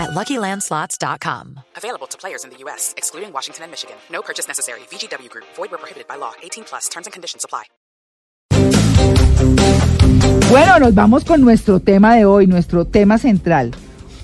at 0.00 0.10
LuckyLandSlots.com. 0.10 1.60
Available 1.76 2.06
to 2.08 2.16
players 2.18 2.44
in 2.44 2.50
the 2.50 2.56
U.S., 2.64 2.94
excluding 2.96 3.32
Washington 3.32 3.64
and 3.64 3.70
Michigan. 3.70 3.96
No 4.10 4.22
purchase 4.22 4.48
necessary. 4.48 4.80
VGW 4.90 5.28
Group. 5.28 5.44
Void 5.56 5.70
where 5.70 5.78
prohibited 5.78 6.08
by 6.08 6.16
law. 6.16 6.32
18 6.42 6.64
plus. 6.64 6.88
Terms 6.88 7.06
and 7.06 7.12
conditions 7.12 7.44
apply. 7.44 7.64
Bueno, 10.50 10.80
nos 10.80 10.94
vamos 10.94 11.24
con 11.24 11.42
nuestro 11.42 11.78
tema 11.78 12.16
de 12.16 12.24
hoy, 12.24 12.46
nuestro 12.46 12.84
tema 12.84 13.18
central. 13.18 13.70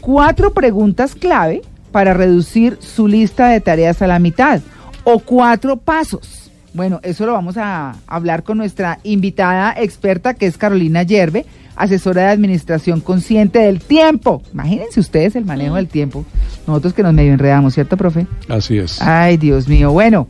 Cuatro 0.01 0.53
preguntas 0.53 1.15
clave 1.15 1.63
para 1.93 2.15
reducir 2.15 2.79
su 2.81 3.07
lista 3.07 3.49
de 3.49 3.61
tareas 3.61 4.03
a 4.03 4.07
la 4.07 4.19
mitad 4.19 4.61
o 5.05 5.21
cuatro 5.21 5.77
pasos. 5.77 6.51
Bueno, 6.75 7.01
eso 7.05 7.27
lo 7.27 7.33
vamos 7.33 7.57
a 7.57 7.95
hablar 8.07 8.43
con 8.43 8.59
nuestra 8.59 8.99
invitada 9.05 9.73
experta 9.79 10.35
que 10.35 10.47
es 10.47 10.59
Carolina 10.59 11.05
Yerbe, 11.05 11.47
asesora 11.77 12.23
de 12.23 12.29
administración 12.29 13.01
consciente 13.01 13.61
del 13.61 13.81
tiempo. 13.81 14.43
Imagínense 14.53 14.99
ustedes 14.99 15.37
el 15.37 15.45
manejo 15.45 15.77
del 15.77 15.89
tiempo. 15.89 16.25
Nosotros 16.67 16.95
que 16.95 17.03
nos 17.03 17.13
medio 17.13 17.33
enredamos, 17.33 17.75
¿cierto, 17.75 17.97
profe? 17.97 18.27
Así 18.49 18.79
es. 18.79 19.01
Ay, 19.01 19.37
Dios 19.37 19.69
mío. 19.69 19.93
Bueno, 19.93 20.27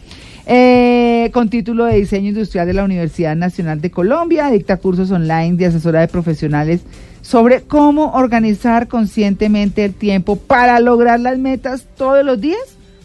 eh, 0.46 1.30
con 1.32 1.48
título 1.48 1.86
de 1.86 1.96
Diseño 1.96 2.28
Industrial 2.28 2.66
de 2.66 2.74
la 2.74 2.84
Universidad 2.84 3.34
Nacional 3.34 3.80
de 3.80 3.90
Colombia, 3.90 4.50
dicta 4.50 4.76
cursos 4.76 5.10
online 5.10 5.56
de 5.56 5.66
asesora 5.66 6.00
de 6.00 6.08
profesionales 6.08 6.82
sobre 7.22 7.62
cómo 7.62 8.12
organizar 8.12 8.86
conscientemente 8.86 9.84
el 9.84 9.94
tiempo 9.94 10.36
para 10.36 10.78
lograr 10.78 11.18
las 11.18 11.38
metas 11.38 11.86
todos 11.96 12.24
los 12.24 12.40
días 12.40 12.60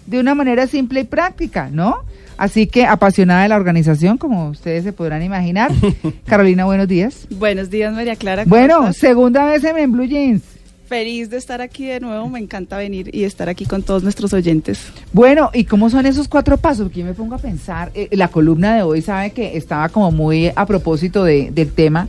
de 0.05 0.19
una 0.19 0.35
manera 0.35 0.67
simple 0.67 0.99
y 0.99 1.03
práctica, 1.05 1.69
¿no? 1.71 2.03
Así 2.41 2.65
que 2.65 2.87
apasionada 2.87 3.43
de 3.43 3.49
la 3.49 3.55
organización, 3.55 4.17
como 4.17 4.49
ustedes 4.49 4.83
se 4.83 4.93
podrán 4.93 5.21
imaginar. 5.21 5.71
Carolina, 6.25 6.65
buenos 6.65 6.87
días. 6.87 7.27
Buenos 7.29 7.69
días, 7.69 7.93
María 7.93 8.15
Clara. 8.15 8.45
¿cómo 8.45 8.55
Bueno, 8.55 8.79
estás? 8.79 8.97
segunda 8.97 9.45
vez 9.45 9.63
en 9.63 9.77
En 9.77 9.91
Blue 9.91 10.05
Jeans. 10.05 10.41
feliz 10.87 11.29
de 11.29 11.37
estar 11.37 11.61
aquí 11.61 11.85
de 11.85 11.99
nuevo. 11.99 12.27
Me 12.29 12.39
encanta 12.39 12.77
venir 12.77 13.13
y 13.15 13.25
estar 13.25 13.47
aquí 13.47 13.65
con 13.67 13.83
todos 13.83 14.01
nuestros 14.01 14.33
oyentes. 14.33 14.79
Bueno, 15.13 15.51
¿y 15.53 15.65
cómo 15.65 15.91
son 15.91 16.07
esos 16.07 16.27
cuatro 16.27 16.57
pasos? 16.57 16.85
Porque 16.85 17.01
yo 17.01 17.05
me 17.05 17.13
pongo 17.13 17.35
a 17.35 17.37
pensar, 17.37 17.91
eh, 17.93 18.07
la 18.11 18.27
columna 18.29 18.75
de 18.75 18.81
hoy 18.81 19.03
sabe 19.03 19.29
que 19.33 19.55
estaba 19.55 19.89
como 19.89 20.09
muy 20.11 20.51
a 20.55 20.65
propósito 20.65 21.23
de- 21.23 21.51
del 21.51 21.71
tema, 21.71 22.07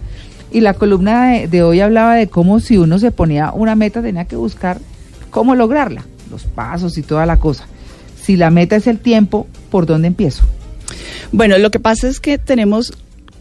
y 0.50 0.60
la 0.62 0.72
columna 0.72 1.32
de, 1.32 1.46
de 1.48 1.62
hoy 1.62 1.80
hablaba 1.80 2.14
de 2.14 2.28
cómo 2.28 2.58
si 2.58 2.78
uno 2.78 2.98
se 2.98 3.10
ponía 3.10 3.52
una 3.52 3.74
meta 3.74 4.00
tenía 4.00 4.24
que 4.24 4.36
buscar 4.36 4.78
cómo 5.30 5.54
lograrla, 5.54 6.04
los 6.30 6.44
pasos 6.44 6.96
y 6.96 7.02
toda 7.02 7.26
la 7.26 7.36
cosa. 7.38 7.66
Si 8.24 8.36
la 8.36 8.50
meta 8.50 8.76
es 8.76 8.86
el 8.86 8.98
tiempo, 8.98 9.46
¿por 9.70 9.86
dónde 9.86 10.08
empiezo? 10.08 10.44
Bueno, 11.32 11.58
lo 11.58 11.70
que 11.70 11.80
pasa 11.80 12.08
es 12.08 12.20
que 12.20 12.38
tenemos, 12.38 12.92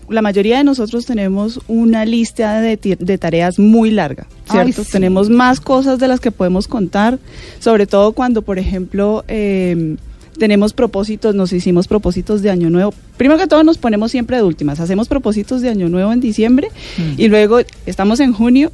la 0.09 0.21
mayoría 0.21 0.57
de 0.57 0.63
nosotros 0.63 1.05
tenemos 1.05 1.59
una 1.67 2.05
lista 2.05 2.61
de, 2.61 2.77
tareas 3.17 3.59
muy 3.59 3.91
larga, 3.91 4.27
Ay, 4.47 4.63
¿cierto? 4.73 4.83
sí. 4.83 4.91
Tenemos 4.91 5.29
más 5.29 5.59
cosas 5.59 5.99
de 5.99 6.07
las 6.07 6.19
que 6.19 6.31
podemos 6.31 6.67
contar, 6.67 7.19
sobre 7.59 7.85
todo 7.85 8.13
cuando, 8.13 8.41
por 8.41 8.57
ejemplo, 8.59 9.23
eh, 9.27 9.97
tenemos 10.39 10.73
propósitos, 10.73 11.35
nos 11.35 11.53
hicimos 11.53 11.87
propósitos 11.87 12.41
de 12.41 12.49
año 12.49 12.69
nuevo. 12.69 12.93
Primero 13.17 13.39
que 13.39 13.47
todo 13.47 13.63
nos 13.63 13.77
ponemos 13.77 14.09
siempre 14.11 14.37
de 14.37 14.43
últimas, 14.43 14.79
hacemos 14.79 15.07
propósitos 15.07 15.61
de 15.61 15.69
año 15.69 15.89
nuevo 15.89 16.11
en 16.13 16.21
diciembre 16.21 16.69
Mm. 16.97 17.13
y 17.19 17.27
luego 17.27 17.59
estamos 17.85 18.19
en 18.21 18.33
junio. 18.33 18.71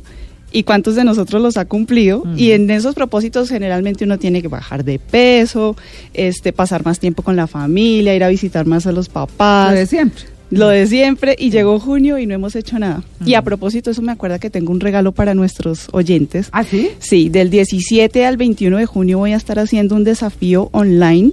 ¿Y 0.52 0.64
cuántos 0.64 0.96
de 0.96 1.04
nosotros 1.04 1.42
los 1.42 1.58
ha 1.58 1.66
cumplido? 1.66 2.24
Y 2.36 2.52
en 2.52 2.70
esos 2.70 2.96
propósitos 2.96 3.50
generalmente 3.50 4.06
uno 4.06 4.18
tiene 4.18 4.42
que 4.42 4.48
bajar 4.48 4.84
de 4.86 4.98
peso, 4.98 5.76
este, 6.14 6.54
pasar 6.54 6.86
más 6.86 7.00
tiempo 7.00 7.22
con 7.22 7.36
la 7.36 7.48
familia, 7.48 8.16
ir 8.16 8.24
a 8.24 8.30
visitar 8.30 8.66
más 8.66 8.88
a 8.88 8.92
los 8.92 9.10
papás. 9.10 9.72
Lo 9.72 9.78
de 9.78 9.86
siempre. 9.86 10.37
Lo 10.50 10.70
de 10.70 10.88
siempre 10.88 11.36
y 11.38 11.50
llegó 11.50 11.80
junio 11.80 12.18
y 12.18 12.26
no 12.26 12.34
hemos 12.34 12.56
hecho 12.56 12.80
nada. 12.80 13.04
Y 13.26 13.34
a 13.34 13.42
propósito, 13.42 13.92
eso 13.92 14.02
me 14.02 14.12
acuerda 14.12 14.40
que 14.40 14.50
tengo 14.50 14.72
un 14.72 14.80
regalo 14.80 15.12
para 15.12 15.34
nuestros 15.34 15.88
oyentes. 15.92 16.50
¿Ah, 16.52 16.64
sí? 16.64 16.90
Sí, 17.00 17.30
del 17.30 17.50
17 17.50 18.26
al 18.26 18.38
21 18.38 18.78
de 18.78 18.86
junio 18.86 19.18
voy 19.18 19.34
a 19.34 19.36
estar 19.36 19.60
haciendo 19.60 19.96
un 19.96 20.04
desafío 20.04 20.70
online 20.72 21.32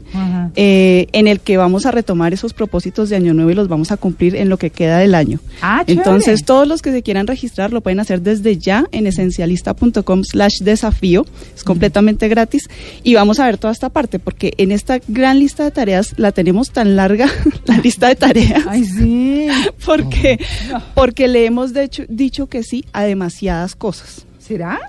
eh, 0.56 1.06
en 1.12 1.28
el 1.28 1.40
que 1.40 1.56
vamos 1.56 1.86
a 1.86 1.90
retomar 1.90 2.32
esos 2.32 2.54
propósitos 2.54 3.08
de 3.10 3.16
año 3.16 3.34
nuevo 3.34 3.50
y 3.50 3.54
los 3.54 3.68
vamos 3.68 3.92
a 3.92 3.96
cumplir 3.96 4.34
en 4.34 4.48
lo 4.48 4.56
que 4.56 4.70
queda 4.70 4.98
del 4.98 5.14
año. 5.14 5.38
Ah, 5.62 5.84
chévere. 5.86 6.00
Entonces, 6.00 6.44
todos 6.44 6.66
los 6.66 6.82
que 6.82 6.90
se 6.90 7.02
quieran 7.02 7.26
registrar 7.26 7.72
lo 7.72 7.80
pueden 7.80 8.00
hacer 8.00 8.22
desde 8.22 8.56
ya 8.56 8.86
en 8.90 9.06
esencialista.com 9.06 10.24
slash 10.24 10.60
desafío. 10.60 11.26
Es 11.54 11.62
completamente 11.62 12.28
gratis. 12.28 12.68
Y 13.02 13.14
vamos 13.14 13.38
a 13.38 13.46
ver 13.46 13.58
toda 13.58 13.72
esta 13.72 13.90
parte, 13.90 14.18
porque 14.18 14.54
en 14.56 14.72
esta 14.72 14.98
gran 15.06 15.38
lista 15.38 15.64
de 15.64 15.70
tareas 15.70 16.14
la 16.16 16.32
tenemos 16.32 16.70
tan 16.70 16.96
larga, 16.96 17.28
la 17.66 17.78
lista 17.78 18.08
de 18.08 18.16
tareas. 18.16 18.64
Ay, 18.66 18.84
sí. 18.84 19.03
Porque, 19.84 20.38
porque 20.94 21.28
le 21.28 21.44
hemos 21.46 21.72
de 21.72 21.84
hecho- 21.84 22.04
dicho 22.08 22.46
que 22.46 22.62
sí 22.62 22.84
a 22.92 23.04
demasiadas 23.04 23.74
cosas. 23.74 24.26
¿Será? 24.38 24.80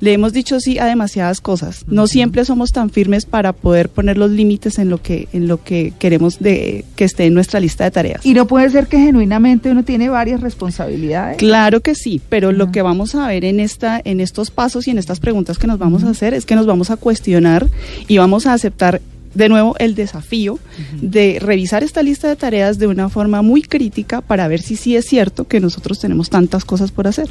Le 0.00 0.12
hemos 0.12 0.32
dicho 0.32 0.58
sí 0.60 0.78
a 0.78 0.86
demasiadas 0.86 1.40
cosas. 1.40 1.84
No 1.86 2.06
siempre 2.06 2.44
somos 2.44 2.72
tan 2.72 2.90
firmes 2.90 3.24
para 3.26 3.52
poder 3.52 3.88
poner 3.88 4.18
los 4.18 4.30
límites 4.30 4.78
en 4.78 4.90
lo 4.90 5.00
que 5.00 5.28
en 5.32 5.46
lo 5.48 5.62
que 5.62 5.92
queremos 5.98 6.40
de 6.40 6.84
que 6.96 7.04
esté 7.04 7.24
en 7.26 7.32
nuestra 7.34 7.58
lista 7.60 7.84
de 7.84 7.90
tareas. 7.92 8.26
Y 8.26 8.34
no 8.34 8.46
puede 8.46 8.68
ser 8.70 8.86
que 8.88 8.98
genuinamente 8.98 9.70
uno 9.70 9.82
tiene 9.84 10.08
varias 10.10 10.40
responsabilidades. 10.40 11.38
Claro 11.38 11.80
que 11.80 11.94
sí, 11.94 12.20
pero 12.28 12.52
lo 12.52 12.70
que 12.72 12.82
vamos 12.82 13.14
a 13.14 13.26
ver 13.28 13.44
en 13.44 13.60
esta 13.60 14.00
en 14.04 14.20
estos 14.20 14.50
pasos 14.50 14.86
y 14.88 14.90
en 14.90 14.98
estas 14.98 15.20
preguntas 15.20 15.58
que 15.58 15.68
nos 15.68 15.78
vamos 15.78 16.02
a 16.04 16.10
hacer 16.10 16.34
es 16.34 16.44
que 16.44 16.56
nos 16.56 16.66
vamos 16.66 16.90
a 16.90 16.96
cuestionar 16.96 17.68
y 18.08 18.18
vamos 18.18 18.46
a 18.46 18.52
aceptar 18.52 19.00
de 19.34 19.48
nuevo 19.48 19.74
el 19.78 19.94
desafío 19.94 20.58
de 21.00 21.38
revisar 21.40 21.82
esta 21.82 22.02
lista 22.02 22.28
de 22.28 22.36
tareas 22.36 22.78
de 22.78 22.86
una 22.86 23.08
forma 23.08 23.42
muy 23.42 23.62
crítica 23.62 24.20
para 24.20 24.48
ver 24.48 24.60
si 24.60 24.76
sí 24.76 24.96
es 24.96 25.06
cierto 25.06 25.46
que 25.46 25.60
nosotros 25.60 25.98
tenemos 25.98 26.30
tantas 26.30 26.64
cosas 26.64 26.92
por 26.92 27.06
hacer. 27.06 27.28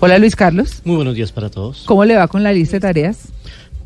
Hola 0.00 0.18
Luis 0.18 0.34
Carlos. 0.34 0.80
Muy 0.84 0.96
buenos 0.96 1.14
días 1.14 1.30
para 1.30 1.50
todos. 1.50 1.82
¿Cómo 1.86 2.04
le 2.04 2.16
va 2.16 2.26
con 2.28 2.42
la 2.42 2.52
lista 2.52 2.76
de 2.76 2.80
tareas? 2.80 3.28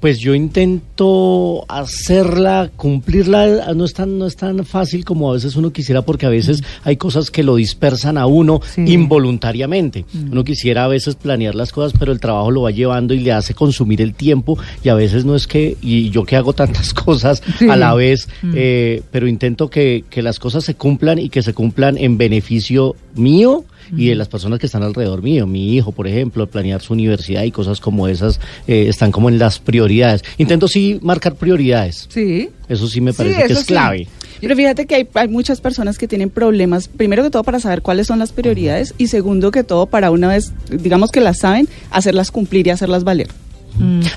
Pues 0.04 0.18
yo 0.18 0.34
intento 0.34 1.64
hacerla, 1.66 2.70
cumplirla, 2.76 3.72
no 3.74 3.86
es 3.86 3.94
tan, 3.94 4.18
no 4.18 4.26
es 4.26 4.36
tan 4.36 4.62
fácil 4.66 5.02
como 5.02 5.30
a 5.30 5.32
veces 5.32 5.56
uno 5.56 5.72
quisiera, 5.72 6.02
porque 6.02 6.26
a 6.26 6.28
veces 6.28 6.62
hay 6.82 6.98
cosas 6.98 7.30
que 7.30 7.42
lo 7.42 7.56
dispersan 7.56 8.18
a 8.18 8.26
uno 8.26 8.60
Sí. 8.74 8.82
involuntariamente. 8.86 10.04
Uno 10.30 10.44
quisiera 10.44 10.84
a 10.84 10.88
veces 10.88 11.14
planear 11.14 11.54
las 11.54 11.72
cosas, 11.72 11.94
pero 11.98 12.12
el 12.12 12.20
trabajo 12.20 12.50
lo 12.50 12.60
va 12.60 12.70
llevando 12.70 13.14
y 13.14 13.20
le 13.20 13.32
hace 13.32 13.54
consumir 13.54 14.02
el 14.02 14.12
tiempo, 14.14 14.58
y 14.82 14.90
a 14.90 14.94
veces 14.94 15.24
no 15.24 15.34
es 15.34 15.46
que, 15.46 15.78
y 15.80 16.10
yo 16.10 16.24
que 16.24 16.36
hago 16.36 16.52
tantas 16.52 16.92
cosas 17.06 17.42
Sí. 17.58 17.66
a 17.70 17.76
la 17.76 17.94
vez, 17.94 18.28
eh, 18.54 19.00
pero 19.10 19.26
intento 19.26 19.70
que, 19.70 20.04
que 20.10 20.20
las 20.20 20.38
cosas 20.38 20.64
se 20.64 20.74
cumplan 20.74 21.18
y 21.18 21.30
que 21.30 21.42
se 21.42 21.54
cumplan 21.54 21.96
en 21.96 22.18
beneficio 22.18 22.94
mío 23.14 23.64
y 23.96 24.08
de 24.08 24.14
las 24.14 24.28
personas 24.28 24.58
que 24.58 24.66
están 24.66 24.82
alrededor 24.82 25.22
mío. 25.22 25.46
Mi 25.46 25.74
hijo, 25.76 25.92
por 25.92 26.06
ejemplo, 26.08 26.46
planear 26.46 26.80
su 26.80 26.92
universidad 26.92 27.42
y 27.44 27.50
cosas 27.50 27.80
como 27.80 28.08
esas 28.08 28.40
eh, 28.66 28.86
están 28.88 29.10
como 29.12 29.28
en 29.28 29.38
las 29.38 29.58
prioridades. 29.58 30.22
Intento 30.38 30.68
sí 30.68 30.98
marcar 31.02 31.34
prioridades. 31.34 32.06
Sí. 32.10 32.48
Eso 32.68 32.86
sí 32.88 33.00
me 33.00 33.12
Sí, 33.12 33.18
parece 33.18 33.46
que 33.46 33.52
es 33.52 33.58
sí. 33.60 33.66
clave. 33.66 34.08
Pero 34.40 34.56
fíjate 34.56 34.86
que 34.86 34.94
hay, 34.96 35.08
hay 35.14 35.28
muchas 35.28 35.60
personas 35.60 35.96
que 35.96 36.06
tienen 36.08 36.28
problemas, 36.28 36.88
primero 36.88 37.22
que 37.22 37.30
todo 37.30 37.44
para 37.44 37.60
saber 37.60 37.80
cuáles 37.82 38.06
son 38.08 38.18
las 38.18 38.32
prioridades 38.32 38.92
y 38.98 39.06
segundo 39.06 39.50
que 39.50 39.64
todo 39.64 39.86
para 39.86 40.10
una 40.10 40.28
vez, 40.28 40.52
digamos 40.70 41.10
que 41.10 41.20
las 41.20 41.38
saben, 41.38 41.66
hacerlas 41.90 42.30
cumplir 42.30 42.66
y 42.66 42.70
hacerlas 42.70 43.04
valer. 43.04 43.28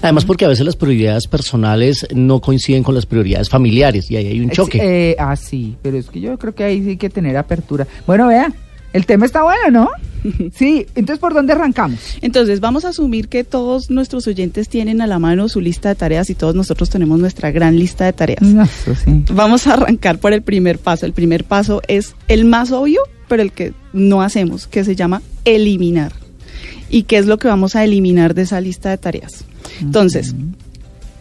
Además 0.04 0.24
porque 0.26 0.46
a 0.46 0.48
veces 0.50 0.66
las 0.66 0.76
prioridades 0.76 1.26
personales 1.28 2.06
no 2.14 2.42
coinciden 2.42 2.84
con 2.84 2.94
las 2.94 3.06
prioridades 3.08 3.50
familiares 3.50 4.12
y 4.12 4.16
ahí 4.16 4.28
hay 4.28 4.40
un 4.40 4.52
choque. 4.52 4.80
Eh, 4.82 5.16
ah, 5.18 5.36
sí, 5.36 5.76
pero 5.82 5.98
es 5.98 6.08
que 6.10 6.20
yo 6.20 6.38
creo 6.38 6.54
que 6.54 6.64
ahí 6.64 6.84
sí 6.84 6.90
hay 6.90 6.98
que 6.98 7.10
tener 7.10 7.36
apertura. 7.38 7.88
Bueno, 8.06 8.28
vea, 8.28 8.54
el 8.94 9.06
tema 9.06 9.26
está 9.26 9.44
bueno, 9.44 9.72
¿no? 9.72 9.90
Sí, 10.54 10.88
entonces 10.96 11.20
¿por 11.20 11.34
dónde 11.34 11.54
arrancamos? 11.54 12.00
Entonces 12.22 12.60
vamos 12.60 12.86
a 12.86 12.90
asumir 12.90 13.28
que 13.28 13.44
todos 13.44 13.90
nuestros 13.90 14.28
oyentes 14.28 14.68
tienen 14.68 15.00
a 15.02 15.08
la 15.08 15.20
mano 15.20 15.48
su 15.48 15.62
lista 15.62 15.90
de 15.90 15.96
tareas 15.96 16.30
y 16.30 16.36
todos 16.36 16.56
nosotros 16.56 16.90
tenemos 16.90 17.20
nuestra 17.20 17.52
gran 17.52 17.78
lista 17.78 18.06
de 18.06 18.14
tareas. 18.14 18.42
No, 18.42 18.64
eso 18.64 18.96
sí. 18.96 19.24
Vamos 19.32 19.68
a 19.68 19.74
arrancar 19.74 20.20
por 20.20 20.34
el 20.34 20.42
primer 20.42 20.80
paso. 20.80 21.06
El 21.06 21.14
primer 21.14 21.44
paso 21.44 21.82
es 21.88 22.16
el 22.28 22.46
más 22.46 22.72
obvio, 22.72 23.02
pero 23.28 23.42
el 23.42 23.52
que 23.52 23.74
no 23.94 24.22
hacemos, 24.22 24.68
que 24.68 24.84
se 24.84 24.96
llama 24.96 25.22
eliminar. 25.46 26.12
¿Y 26.90 27.04
qué 27.04 27.18
es 27.18 27.26
lo 27.26 27.38
que 27.38 27.48
vamos 27.48 27.76
a 27.76 27.84
eliminar 27.84 28.34
de 28.34 28.44
esa 28.44 28.60
lista 28.60 28.90
de 28.90 28.98
tareas? 28.98 29.46
Entonces, 29.82 30.34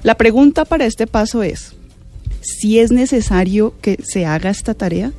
la 0.02 0.14
pregunta 0.14 0.64
para 0.64 0.86
este 0.86 1.06
paso 1.06 1.42
es, 1.42 1.74
si 2.40 2.78
es 2.78 2.92
necesario 2.92 3.74
que 3.80 3.98
se 4.02 4.24
haga 4.24 4.50
esta 4.50 4.74
tarea? 4.74 5.12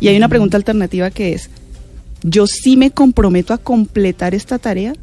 Y 0.00 0.08
hay 0.08 0.16
una 0.16 0.28
pregunta 0.28 0.56
alternativa 0.56 1.10
que 1.10 1.32
es, 1.32 1.50
¿yo 2.24 2.48
sí 2.48 2.76
me 2.76 2.90
comprometo 2.90 3.54
a 3.54 3.58
completar 3.58 4.34
esta 4.34 4.58
tarea? 4.58 4.94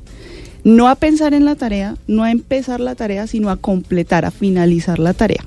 No 0.65 0.89
a 0.89 0.95
pensar 0.95 1.33
en 1.33 1.45
la 1.45 1.55
tarea, 1.55 1.95
no 2.07 2.23
a 2.23 2.31
empezar 2.31 2.81
la 2.81 2.95
tarea, 2.95 3.25
sino 3.27 3.49
a 3.49 3.55
completar, 3.55 4.25
a 4.25 4.31
finalizar 4.31 4.99
la 4.99 5.13
tarea. 5.13 5.45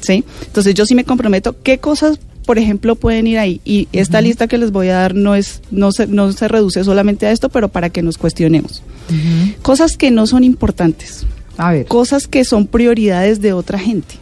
¿Sí? 0.00 0.22
Entonces 0.46 0.74
yo 0.74 0.86
sí 0.86 0.94
me 0.94 1.04
comprometo, 1.04 1.56
¿qué 1.62 1.78
cosas 1.78 2.20
por 2.44 2.58
ejemplo, 2.58 2.94
pueden 2.94 3.26
ir 3.26 3.38
ahí. 3.38 3.60
Y 3.64 3.88
esta 3.92 4.20
lista 4.20 4.46
que 4.46 4.58
les 4.58 4.70
voy 4.70 4.88
a 4.88 4.94
dar 4.94 5.14
no 5.14 5.34
es, 5.34 5.62
no 5.70 5.92
se, 5.92 6.06
no 6.06 6.30
se 6.32 6.46
reduce 6.46 6.84
solamente 6.84 7.26
a 7.26 7.32
esto, 7.32 7.48
pero 7.48 7.68
para 7.68 7.90
que 7.90 8.02
nos 8.02 8.18
cuestionemos. 8.18 8.82
Cosas 9.62 9.96
que 9.96 10.10
no 10.10 10.26
son 10.26 10.44
importantes. 10.44 11.24
A 11.56 11.72
ver. 11.72 11.86
Cosas 11.86 12.26
que 12.26 12.44
son 12.44 12.66
prioridades 12.66 13.40
de 13.40 13.52
otra 13.52 13.78
gente. 13.78 14.16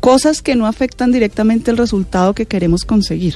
Cosas 0.00 0.42
que 0.42 0.54
no 0.54 0.66
afectan 0.66 1.12
directamente 1.12 1.70
el 1.70 1.76
resultado 1.76 2.34
que 2.34 2.46
queremos 2.46 2.84
conseguir. 2.84 3.34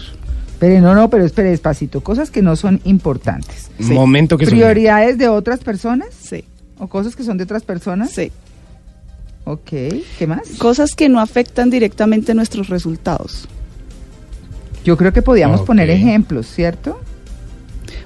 Espere, 0.65 0.81
no, 0.81 0.95
no, 0.95 1.11
pero 1.11 1.25
espere 1.27 1.51
despacito. 1.51 2.01
Cosas 2.01 2.31
que 2.31 2.41
no 2.41 2.57
son 2.57 2.81
importantes. 2.85 3.71
Momento 3.79 4.39
que 4.39 4.47
¿Prioridades 4.47 5.19
de 5.19 5.29
otras 5.29 5.61
personas? 5.61 6.09
Sí, 6.19 6.45
¿O 6.79 6.87
cosas 6.89 7.15
que 7.15 7.23
son 7.23 7.37
de 7.37 7.45
otras 7.45 7.63
personas? 7.63 8.11
sí. 8.11 8.33
Ok. 9.47 9.69
¿Qué 10.19 10.27
más? 10.27 10.49
Cosas 10.57 10.95
que 10.95 11.11
no 11.11 11.21
afectan 11.21 11.69
directamente 11.69 12.33
nuestros 12.33 12.71
resultados. 12.71 13.47
Yo 14.87 14.97
creo 14.97 15.13
que 15.13 15.21
podíamos 15.21 15.61
poner 15.61 15.91
ejemplos, 15.91 16.47
¿cierto? 16.47 16.99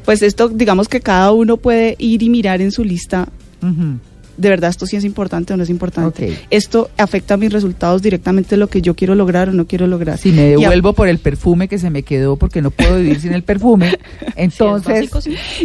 Pues 0.05 0.23
esto, 0.23 0.49
digamos 0.49 0.89
que 0.89 1.01
cada 1.01 1.31
uno 1.31 1.57
puede 1.59 1.95
ir 2.01 2.25
y 2.25 2.29
mirar 2.29 2.61
en 2.61 2.73
su 2.73 2.83
lista 2.83 3.29
Ujú. 3.63 3.99
De 4.39 4.49
verdad 4.49 4.71
esto 4.71 4.87
sí 4.87 4.97
es 4.97 5.05
importante 5.05 5.53
o 5.53 5.57
no 5.57 5.63
es 5.65 5.69
importante. 5.71 6.39
Esto 6.49 6.91
afecta 6.97 7.35
a 7.35 7.37
mis 7.37 7.53
resultados 7.53 8.01
directamente 8.01 8.57
lo 8.57 8.69
que 8.69 8.81
yo 8.81 8.95
quiero 8.95 9.15
lograr 9.15 9.49
o 9.51 9.53
no 9.53 9.67
quiero 9.67 9.87
lograr. 9.87 10.17
Si 10.17 10.31
me 10.33 10.43
a- 10.43 10.59
devuelvo 10.59 10.93
por 10.95 11.09
el 11.09 11.19
perfume 11.19 11.69
que 11.69 11.79
se 11.79 11.91
me 11.91 12.03
quedó 12.05 12.37
porque 12.37 12.63
no 12.63 12.71
puedo 12.71 12.97
vivir 12.97 13.21
sin 13.21 13.33
el 13.35 13.43
perfume, 13.43 13.99
entonces... 14.37 15.11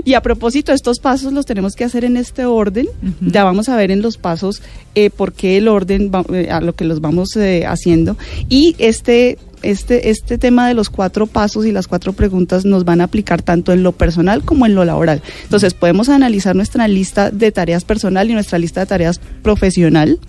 Y 0.03 0.13
a 0.15 0.21
propósito, 0.21 0.73
estos 0.73 0.99
pasos 0.99 1.31
los 1.33 1.45
tenemos 1.45 1.73
que 1.75 1.83
hacer 1.83 2.03
en 2.03 2.17
este 2.17 2.45
orden. 2.45 2.87
Ya 3.21 3.43
vamos 3.43 3.69
a 3.69 3.75
ver 3.77 3.91
en 3.91 4.01
los 4.01 4.17
pasos 4.17 4.61
eh, 4.95 5.09
por 5.09 5.33
qué 5.33 5.57
el 5.57 5.67
orden, 5.67 6.11
va- 6.13 6.25
eh, 6.33 6.49
a 6.51 6.59
lo 6.61 6.73
que 6.73 6.85
los 6.85 6.99
vamos 7.01 7.35
eh, 7.35 7.65
haciendo. 7.67 8.17
Y 8.49 8.75
este, 8.79 9.37
este, 9.63 10.09
este 10.09 10.37
tema 10.37 10.67
de 10.67 10.73
los 10.73 10.89
cuatro 10.89 11.25
pasos 11.25 11.65
y 11.65 11.71
las 11.71 11.87
cuatro 11.87 12.13
preguntas 12.13 12.65
nos 12.65 12.85
van 12.85 13.01
a 13.01 13.05
aplicar 13.05 13.41
tanto 13.41 13.71
en 13.73 13.81
lo 13.83 13.91
personal 13.93 14.43
como 14.43 14.65
en 14.65 14.75
lo 14.75 14.85
laboral. 14.85 15.21
Entonces, 15.43 15.73
podemos 15.73 16.09
analizar 16.09 16.55
nuestra 16.55 16.87
lista 16.87 17.31
de 17.31 17.51
tareas 17.51 17.83
personal 17.85 18.29
y 18.29 18.33
nuestra 18.33 18.59
lista 18.59 18.81
de 18.81 18.85
tareas 18.85 19.19
profesional 19.41 20.19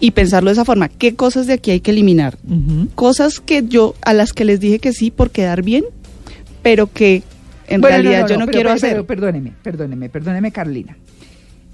y 0.00 0.12
pensarlo 0.12 0.50
de 0.50 0.54
esa 0.54 0.64
forma. 0.64 0.88
¿Qué 0.88 1.14
cosas 1.14 1.46
de 1.46 1.52
aquí 1.54 1.70
hay 1.72 1.80
que 1.80 1.90
eliminar? 1.90 2.38
Cosas 2.94 3.40
que 3.40 3.64
yo, 3.66 3.94
a 4.02 4.14
las 4.14 4.32
que 4.32 4.44
les 4.44 4.60
dije 4.60 4.78
que 4.78 4.92
sí 4.92 5.10
por 5.10 5.30
quedar 5.30 5.62
bien, 5.62 5.84
pero 6.62 6.90
que 6.92 7.22
en 7.66 7.80
Bueno, 7.80 7.96
realidad 7.96 8.26
yo 8.28 8.38
no 8.38 8.46
pero- 8.46 8.52
quiero 8.52 8.68
pero- 8.68 8.76
hacer. 8.76 8.90
pero 8.90 9.06
perdóneme, 9.06 9.52
perdóneme, 9.62 10.08
perdóneme, 10.08 10.52
Carolina. 10.52 10.96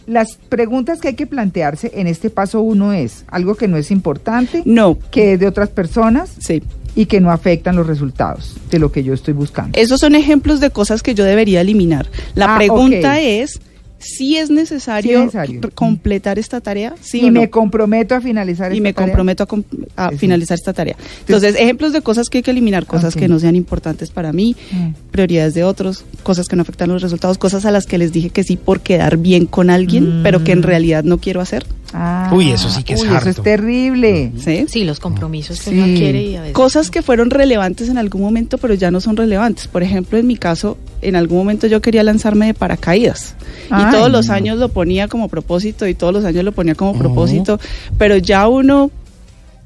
Las 0.06 0.36
preguntas 0.48 1.00
que 1.00 1.08
hay 1.08 1.14
que 1.14 1.26
plantearse 1.26 1.90
en 1.94 2.06
este 2.06 2.30
paso 2.30 2.60
uno 2.60 2.92
es 2.92 3.24
algo 3.28 3.54
que 3.54 3.68
no 3.68 3.76
es 3.76 3.90
importante, 3.90 4.62
No, 4.64 4.98
que 5.10 5.34
es 5.34 5.40
de 5.40 5.46
otras 5.46 5.68
personas 5.70 6.30
sí. 6.38 6.62
y 6.94 7.06
que 7.06 7.20
no 7.20 7.30
afectan 7.30 7.74
los 7.76 7.86
resultados 7.86 8.56
de 8.70 8.78
lo 8.78 8.92
que 8.92 9.02
yo 9.02 9.14
estoy 9.14 9.34
buscando. 9.34 9.78
Esos 9.78 10.00
son 10.00 10.14
ejemplos 10.14 10.60
de 10.60 10.70
cosas 10.70 11.02
que 11.02 11.14
yo 11.14 11.24
debería 11.24 11.60
eliminar. 11.62 12.06
La 12.34 12.54
Ah, 12.54 12.58
pregunta 12.58 13.18
es 13.20 13.60
si 14.04 14.36
es 14.36 14.50
necesario, 14.50 15.10
Sí 15.10 15.14
es 15.14 15.34
necesario. 15.34 15.60
completar 15.74 16.38
esta 16.38 16.60
tarea, 16.60 16.94
sí 17.00 17.20
y 17.22 17.24
o 17.28 17.30
no. 17.30 17.40
me 17.40 17.50
comprometo 17.50 18.14
a 18.14 18.20
finalizar 18.20 18.72
y 18.72 18.76
esta 18.76 18.82
me 18.82 18.92
tarea. 18.92 19.06
comprometo 19.08 19.42
a, 19.44 19.46
com- 19.46 19.62
a 19.96 20.10
finalizar 20.12 20.56
esta 20.56 20.72
tarea. 20.72 20.96
Entonces, 21.20 21.56
ejemplos 21.56 21.92
de 21.92 22.02
cosas 22.02 22.28
que 22.30 22.38
hay 22.38 22.42
que 22.42 22.50
eliminar, 22.50 22.86
cosas 22.86 23.14
que 23.14 23.26
no 23.28 23.38
sean 23.38 23.56
importantes 23.56 24.10
para 24.10 24.32
mí, 24.32 24.54
Mm. 24.72 24.88
prioridades 25.10 25.54
de 25.54 25.64
otros, 25.64 26.04
cosas 26.22 26.46
que 26.48 26.56
no 26.56 26.62
afectan 26.62 26.88
los 26.90 27.02
resultados, 27.02 27.38
cosas 27.38 27.64
a 27.64 27.70
las 27.70 27.86
que 27.86 27.98
les 27.98 28.12
dije 28.12 28.30
que 28.30 28.44
sí 28.44 28.56
por 28.56 28.80
quedar 28.80 29.16
bien 29.16 29.46
con 29.46 29.70
alguien, 29.70 30.20
Mm. 30.20 30.22
pero 30.22 30.44
que 30.44 30.52
en 30.52 30.62
realidad 30.62 31.04
no 31.04 31.18
quiero 31.18 31.40
hacer. 31.40 31.64
Ah, 31.96 32.30
Uy, 32.34 32.50
eso 32.50 32.68
sí 32.70 32.82
que 32.82 32.94
es 32.94 33.02
uy, 33.02 33.08
Eso 33.16 33.28
es 33.30 33.40
terrible. 33.42 34.32
¿sí? 34.38 34.64
Sí, 34.68 34.84
los 34.84 34.98
compromisos 34.98 35.60
que 35.60 35.70
Sí. 35.70 35.76
uno 35.78 35.86
quiere 35.96 36.22
y 36.24 36.34
a 36.36 36.40
veces. 36.40 36.54
Cosas 36.54 36.90
que 36.90 37.02
fueron 37.02 37.30
relevantes 37.30 37.88
en 37.88 37.98
algún 37.98 38.20
momento, 38.22 38.58
pero 38.58 38.74
ya 38.74 38.90
no 38.90 39.00
son 39.00 39.16
relevantes. 39.16 39.68
Por 39.68 39.82
ejemplo, 39.84 40.18
en 40.18 40.26
mi 40.26 40.36
caso, 40.36 40.76
en 41.08 41.16
algún 41.16 41.38
momento 41.38 41.66
yo 41.66 41.80
quería 41.80 42.02
lanzarme 42.02 42.46
de 42.46 42.54
paracaídas. 42.54 43.34
Ay. 43.70 43.86
y 43.88 43.90
todos 43.92 44.10
los 44.10 44.28
años 44.30 44.58
lo 44.58 44.68
ponía 44.68 45.08
como 45.08 45.28
propósito 45.28 45.86
y 45.86 45.94
todos 45.94 46.12
los 46.12 46.24
años 46.24 46.44
lo 46.44 46.52
ponía 46.52 46.74
como 46.74 46.96
propósito. 46.98 47.58
Pero 47.98 48.16
ya 48.18 48.46
uno 48.48 48.90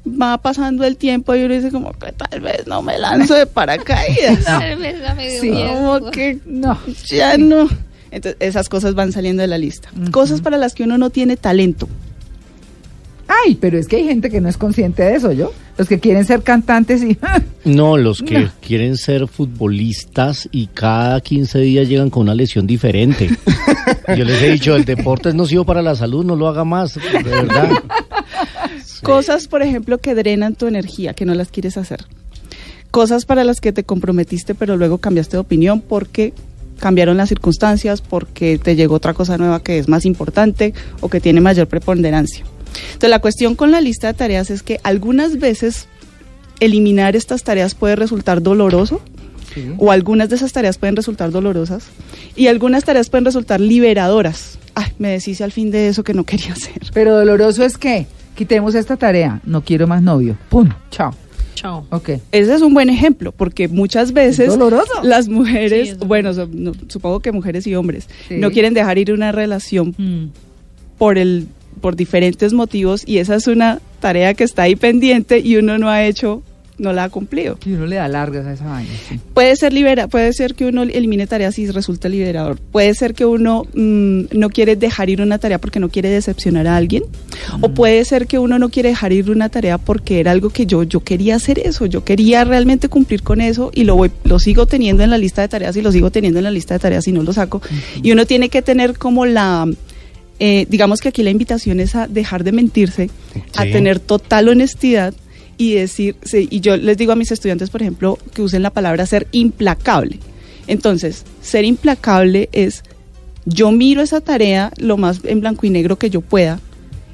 va 0.09 0.37
pasando 0.37 0.85
el 0.85 0.95
tiempo 0.95 1.35
y 1.35 1.43
uno 1.43 1.53
dice 1.53 1.71
como 1.71 1.91
que 1.93 2.11
tal 2.13 2.39
vez 2.39 2.65
no 2.65 2.81
me 2.81 2.97
lanzo 2.97 3.33
de 3.35 3.45
paracaídas. 3.45 4.39
Sí. 5.41 5.51
Como 5.51 6.11
que 6.11 6.39
No. 6.45 6.77
ya 7.07 7.37
no. 7.37 7.67
Entonces, 8.11 8.37
esas 8.39 8.69
cosas 8.69 8.95
van 8.95 9.11
saliendo 9.11 9.41
de 9.41 9.47
la 9.47 9.57
lista. 9.57 9.89
Cosas 10.11 10.41
para 10.41 10.57
las 10.57 10.73
que 10.73 10.83
uno 10.83 10.97
no 10.97 11.09
tiene 11.11 11.37
talento. 11.37 11.87
Ay, 13.45 13.55
pero 13.61 13.77
es 13.77 13.87
que 13.87 13.97
hay 13.97 14.05
gente 14.05 14.29
que 14.31 14.41
no 14.41 14.49
es 14.49 14.57
consciente 14.57 15.03
de 15.03 15.15
eso, 15.15 15.31
¿yo? 15.31 15.53
Los 15.77 15.87
que 15.87 15.99
quieren 15.99 16.25
ser 16.25 16.41
cantantes 16.41 17.03
y... 17.03 17.15
No, 17.63 17.95
los 17.95 18.21
que 18.23 18.39
No. 18.39 18.49
quieren 18.65 18.97
ser 18.97 19.27
futbolistas 19.27 20.49
y 20.51 20.65
cada 20.67 21.21
15 21.21 21.59
días 21.59 21.87
llegan 21.87 22.09
con 22.09 22.23
una 22.23 22.33
lesión 22.33 22.65
diferente. 22.65 23.29
Yo 24.17 24.25
les 24.25 24.41
he 24.41 24.49
dicho, 24.51 24.75
el 24.75 24.83
deporte 24.85 25.29
es 25.29 25.35
nocivo 25.35 25.63
para 25.65 25.81
la 25.83 25.95
salud, 25.95 26.25
no 26.25 26.35
lo 26.35 26.47
haga 26.47 26.63
más, 26.63 26.95
de 26.95 27.01
verdad. 27.23 27.69
Cosas, 29.03 29.47
por 29.47 29.61
ejemplo, 29.61 29.97
que 29.99 30.15
drenan 30.15 30.55
tu 30.55 30.67
energía, 30.67 31.13
que 31.13 31.25
no 31.25 31.33
las 31.35 31.49
quieres 31.49 31.77
hacer. 31.77 32.05
Cosas 32.91 33.25
para 33.25 33.43
las 33.43 33.61
que 33.61 33.71
te 33.71 33.83
comprometiste, 33.83 34.55
pero 34.55 34.75
luego 34.75 34.97
cambiaste 34.97 35.37
de 35.37 35.41
opinión 35.41 35.81
porque 35.81 36.33
cambiaron 36.79 37.17
las 37.17 37.29
circunstancias, 37.29 38.01
porque 38.01 38.57
te 38.57 38.75
llegó 38.75 38.95
otra 38.95 39.13
cosa 39.13 39.37
nueva 39.37 39.61
que 39.61 39.77
es 39.77 39.87
más 39.87 40.05
importante 40.05 40.73
o 41.01 41.09
que 41.09 41.19
tiene 41.19 41.39
mayor 41.41 41.67
preponderancia. 41.67 42.45
Entonces, 42.93 43.09
la 43.09 43.19
cuestión 43.19 43.55
con 43.55 43.71
la 43.71 43.81
lista 43.81 44.07
de 44.07 44.13
tareas 44.13 44.49
es 44.49 44.63
que 44.63 44.79
algunas 44.83 45.39
veces 45.39 45.87
eliminar 46.59 47.15
estas 47.15 47.43
tareas 47.43 47.75
puede 47.75 47.95
resultar 47.95 48.41
doloroso 48.41 49.01
Sí. 49.53 49.63
o 49.79 49.91
algunas 49.91 50.29
de 50.29 50.35
esas 50.35 50.51
tareas 50.51 50.77
pueden 50.77 50.95
resultar 50.95 51.31
dolorosas 51.31 51.85
y 52.35 52.47
algunas 52.47 52.83
tareas 52.83 53.09
pueden 53.09 53.25
resultar 53.25 53.59
liberadoras. 53.59 54.59
Ay, 54.75 54.91
me 54.99 55.09
deshice 55.09 55.43
al 55.43 55.51
fin 55.51 55.71
de 55.71 55.87
eso 55.87 56.03
que 56.03 56.13
no 56.13 56.23
quería 56.23 56.53
hacer. 56.53 56.73
Pero 56.93 57.15
doloroso 57.17 57.63
es 57.65 57.75
que 57.77 58.05
quitemos 58.35 58.75
esta 58.75 58.95
tarea, 58.95 59.41
no 59.45 59.63
quiero 59.63 59.87
más 59.87 60.03
novio. 60.03 60.37
Pum, 60.49 60.69
chao. 60.91 61.15
Chao. 61.55 61.85
Ok. 61.89 62.09
Ese 62.31 62.53
es 62.53 62.61
un 62.61 62.73
buen 62.75 62.89
ejemplo, 62.91 63.31
porque 63.31 63.67
muchas 63.67 64.13
veces 64.13 64.49
doloroso. 64.49 64.91
las 65.03 65.27
mujeres, 65.27 65.89
Sí, 65.89 65.95
bueno, 66.05 66.31
so- 66.33 66.47
no, 66.51 66.73
supongo 66.87 67.19
que 67.19 67.31
mujeres 67.31 67.65
y 67.67 67.73
hombres, 67.75 68.07
Sí. 68.27 68.35
no 68.37 68.51
quieren 68.51 68.73
dejar 68.75 68.97
ir 68.99 69.11
una 69.11 69.31
relación 69.31 69.95
Mm. 69.97 70.25
por 70.99 71.17
el 71.17 71.47
por 71.79 71.95
diferentes 71.95 72.53
motivos 72.53 73.03
y 73.05 73.17
esa 73.17 73.35
es 73.35 73.47
una 73.47 73.79
tarea 73.99 74.33
que 74.33 74.43
está 74.43 74.63
ahí 74.63 74.75
pendiente 74.75 75.39
y 75.39 75.57
uno 75.57 75.77
no 75.77 75.89
ha 75.89 76.05
hecho, 76.05 76.43
no 76.79 76.93
la 76.93 77.03
ha 77.05 77.09
cumplido. 77.09 77.57
Y 77.65 77.73
uno 77.73 77.85
le 77.85 77.97
da 77.97 78.07
largas 78.07 78.45
a 78.45 78.53
esa 78.53 78.65
vaina. 78.65 78.89
sí. 79.07 79.19
Puede 79.33 79.55
ser 79.55 79.73
libera, 79.73 80.07
puede 80.07 80.33
ser 80.33 80.55
que 80.55 80.65
uno 80.65 80.83
elimine 80.83 81.27
tareas 81.27 81.59
y 81.59 81.69
resulte 81.69 82.09
liberador. 82.09 82.59
Puede 82.59 82.93
ser 82.95 83.13
que 83.13 83.25
uno 83.25 83.65
mm, 83.73 84.21
no 84.31 84.49
quiere 84.49 84.75
dejar 84.75 85.09
ir 85.09 85.21
una 85.21 85.37
tarea 85.37 85.59
porque 85.59 85.79
no 85.79 85.89
quiere 85.89 86.09
decepcionar 86.09 86.67
a 86.67 86.77
alguien. 86.77 87.03
O 87.61 87.69
puede 87.69 88.03
ser 88.05 88.27
que 88.27 88.39
uno 88.39 88.59
no 88.59 88.69
quiere 88.69 88.89
dejar 88.89 89.13
ir 89.13 89.29
una 89.29 89.49
tarea 89.49 89.77
porque 89.77 90.19
era 90.19 90.31
algo 90.31 90.49
que 90.49 90.65
yo, 90.65 90.83
yo 90.83 91.01
quería 91.01 91.35
hacer 91.35 91.59
eso, 91.59 91.85
yo 91.85 92.03
quería 92.03 92.43
realmente 92.43 92.89
cumplir 92.89 93.23
con 93.23 93.41
eso 93.41 93.71
y 93.73 93.83
lo 93.83 93.95
voy, 93.95 94.11
lo 94.23 94.39
sigo 94.39 94.65
teniendo 94.65 95.03
en 95.03 95.09
la 95.09 95.17
lista 95.17 95.41
de 95.41 95.47
tareas 95.47 95.75
y 95.75 95.81
lo 95.81 95.91
sigo 95.91 96.11
teniendo 96.11 96.39
en 96.39 96.45
la 96.45 96.51
lista 96.51 96.75
de 96.75 96.79
tareas 96.79 97.07
y 97.07 97.11
no 97.11 97.23
lo 97.23 97.33
saco. 97.33 97.61
Y 98.01 98.11
uno 98.11 98.25
tiene 98.25 98.49
que 98.49 98.61
tener 98.61 98.97
como 98.97 99.25
la 99.25 99.67
eh, 100.39 100.65
digamos 100.69 101.01
que 101.01 101.09
aquí 101.09 101.23
la 101.23 101.29
invitación 101.31 101.79
es 101.79 101.95
a 101.95 102.07
dejar 102.07 102.43
de 102.43 102.51
mentirse, 102.51 103.09
a 103.55 103.63
tener 103.63 103.99
total 103.99 104.47
honestidad 104.49 105.13
y 105.57 105.73
decir, 105.73 106.15
sí, 106.23 106.47
y 106.49 106.61
yo 106.61 106.77
les 106.77 106.97
digo 106.97 107.11
a 107.11 107.15
mis 107.15 107.31
estudiantes, 107.31 107.69
por 107.69 107.81
ejemplo, 107.81 108.17
que 108.33 108.41
usen 108.41 108.61
la 108.63 108.69
palabra 108.69 109.05
ser 109.05 109.27
implacable. 109.33 110.19
Entonces, 110.67 111.25
ser 111.41 111.65
implacable 111.65 112.47
es 112.53 112.83
yo 113.45 113.71
miro 113.71 114.01
esa 114.01 114.21
tarea 114.21 114.71
lo 114.77 114.95
más 114.97 115.19
en 115.23 115.41
blanco 115.41 115.65
y 115.65 115.69
negro 115.69 115.97
que 115.97 116.09
yo 116.09 116.21
pueda 116.21 116.59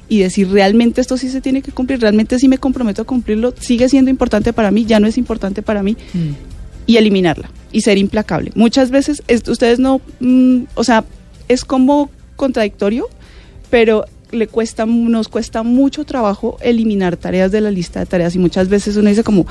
y 0.08 0.18
decir 0.18 0.48
realmente 0.50 1.00
esto 1.00 1.16
sí 1.16 1.28
se 1.30 1.40
tiene 1.40 1.62
que 1.62 1.72
cumplir, 1.72 2.00
realmente 2.00 2.38
sí 2.38 2.46
me 2.48 2.58
comprometo 2.58 3.02
a 3.02 3.04
cumplirlo, 3.06 3.54
sigue 3.58 3.88
siendo 3.88 4.10
importante 4.10 4.52
para 4.52 4.70
mí, 4.70 4.84
ya 4.84 5.00
no 5.00 5.08
es 5.08 5.18
importante 5.18 5.62
para 5.62 5.82
mí 5.82 5.96
Mm. 6.14 6.30
y 6.86 6.96
eliminarla 6.98 7.50
y 7.72 7.80
ser 7.80 7.98
implacable. 7.98 8.52
Muchas 8.54 8.90
veces 8.92 9.22
es- 9.26 9.48
ustedes 9.48 9.80
no, 9.80 10.00
mm, 10.20 10.64
o 10.74 10.84
sea, 10.84 11.04
es 11.48 11.64
como 11.64 12.10
contradictorio, 12.36 13.08
pero 13.70 14.04
le 14.32 14.48
cuesta, 14.48 14.86
nos 14.86 15.28
cuesta 15.28 15.62
mucho 15.62 16.04
trabajo 16.04 16.56
eliminar 16.60 17.16
tareas 17.16 17.52
de 17.52 17.60
la 17.60 17.70
lista 17.70 18.00
de 18.00 18.06
tareas 18.06 18.34
y 18.34 18.38
muchas 18.38 18.68
veces 18.68 18.96
uno 18.96 19.08
dice 19.08 19.22
como, 19.22 19.46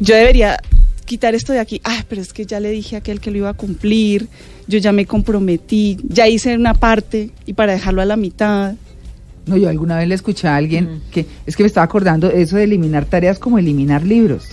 yo 0.00 0.14
debería 0.14 0.58
quitar 1.04 1.34
esto 1.34 1.52
de 1.52 1.58
aquí, 1.58 1.80
ah, 1.84 2.04
pero 2.08 2.22
es 2.22 2.32
que 2.32 2.46
ya 2.46 2.60
le 2.60 2.70
dije 2.70 2.96
a 2.96 3.00
aquel 3.00 3.20
que 3.20 3.30
lo 3.30 3.38
iba 3.38 3.48
a 3.48 3.54
cumplir, 3.54 4.28
yo 4.66 4.78
ya 4.78 4.92
me 4.92 5.06
comprometí, 5.06 5.98
ya 6.08 6.28
hice 6.28 6.56
una 6.56 6.74
parte 6.74 7.30
y 7.46 7.54
para 7.54 7.72
dejarlo 7.72 8.02
a 8.02 8.04
la 8.04 8.16
mitad. 8.16 8.74
No, 9.46 9.56
yo 9.56 9.68
alguna 9.68 9.98
vez 9.98 10.06
le 10.06 10.14
escuché 10.14 10.46
a 10.46 10.56
alguien 10.56 11.02
que 11.10 11.26
es 11.46 11.56
que 11.56 11.62
me 11.62 11.66
estaba 11.66 11.84
acordando 11.84 12.28
de 12.28 12.42
eso 12.42 12.56
de 12.56 12.64
eliminar 12.64 13.06
tareas 13.06 13.38
como 13.38 13.58
eliminar 13.58 14.04
libros. 14.04 14.48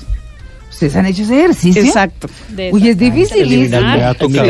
¿Ustedes 0.77 0.95
han 0.95 1.07
hecho 1.07 1.23
ese 1.23 1.39
ejercicio? 1.39 1.81
Exacto. 1.81 2.27
Uy, 2.71 2.87
es 2.87 2.97
difícil. 2.99 3.41
Eliminar- 3.41 3.81
Me 3.97 4.03
ha 4.03 4.11
en 4.11 4.13
mi 4.13 4.13
tocado, 4.19 4.47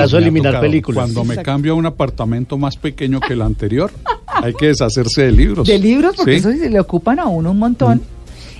me 0.52 0.58
ha 0.58 0.62
películas. 0.62 1.04
Cuando 1.06 1.24
me 1.24 1.34
Exacto. 1.36 1.52
cambio 1.52 1.72
a 1.72 1.76
un 1.76 1.86
apartamento 1.86 2.58
más 2.58 2.76
pequeño 2.76 3.22
que 3.22 3.32
el 3.34 3.42
anterior, 3.42 3.90
hay 4.26 4.54
que 4.54 4.68
deshacerse 4.68 5.22
de 5.24 5.32
libros. 5.32 5.66
De 5.68 5.80
libros, 5.80 6.16
porque 6.18 6.34
Sí. 6.34 6.38
eso 6.40 6.52
sí 6.52 6.60
se 6.60 6.70
le 6.70 6.80
ocupan 6.82 7.20
a 7.20 7.28
uno 7.28 7.52
un 7.52 7.60
montón. 7.60 8.02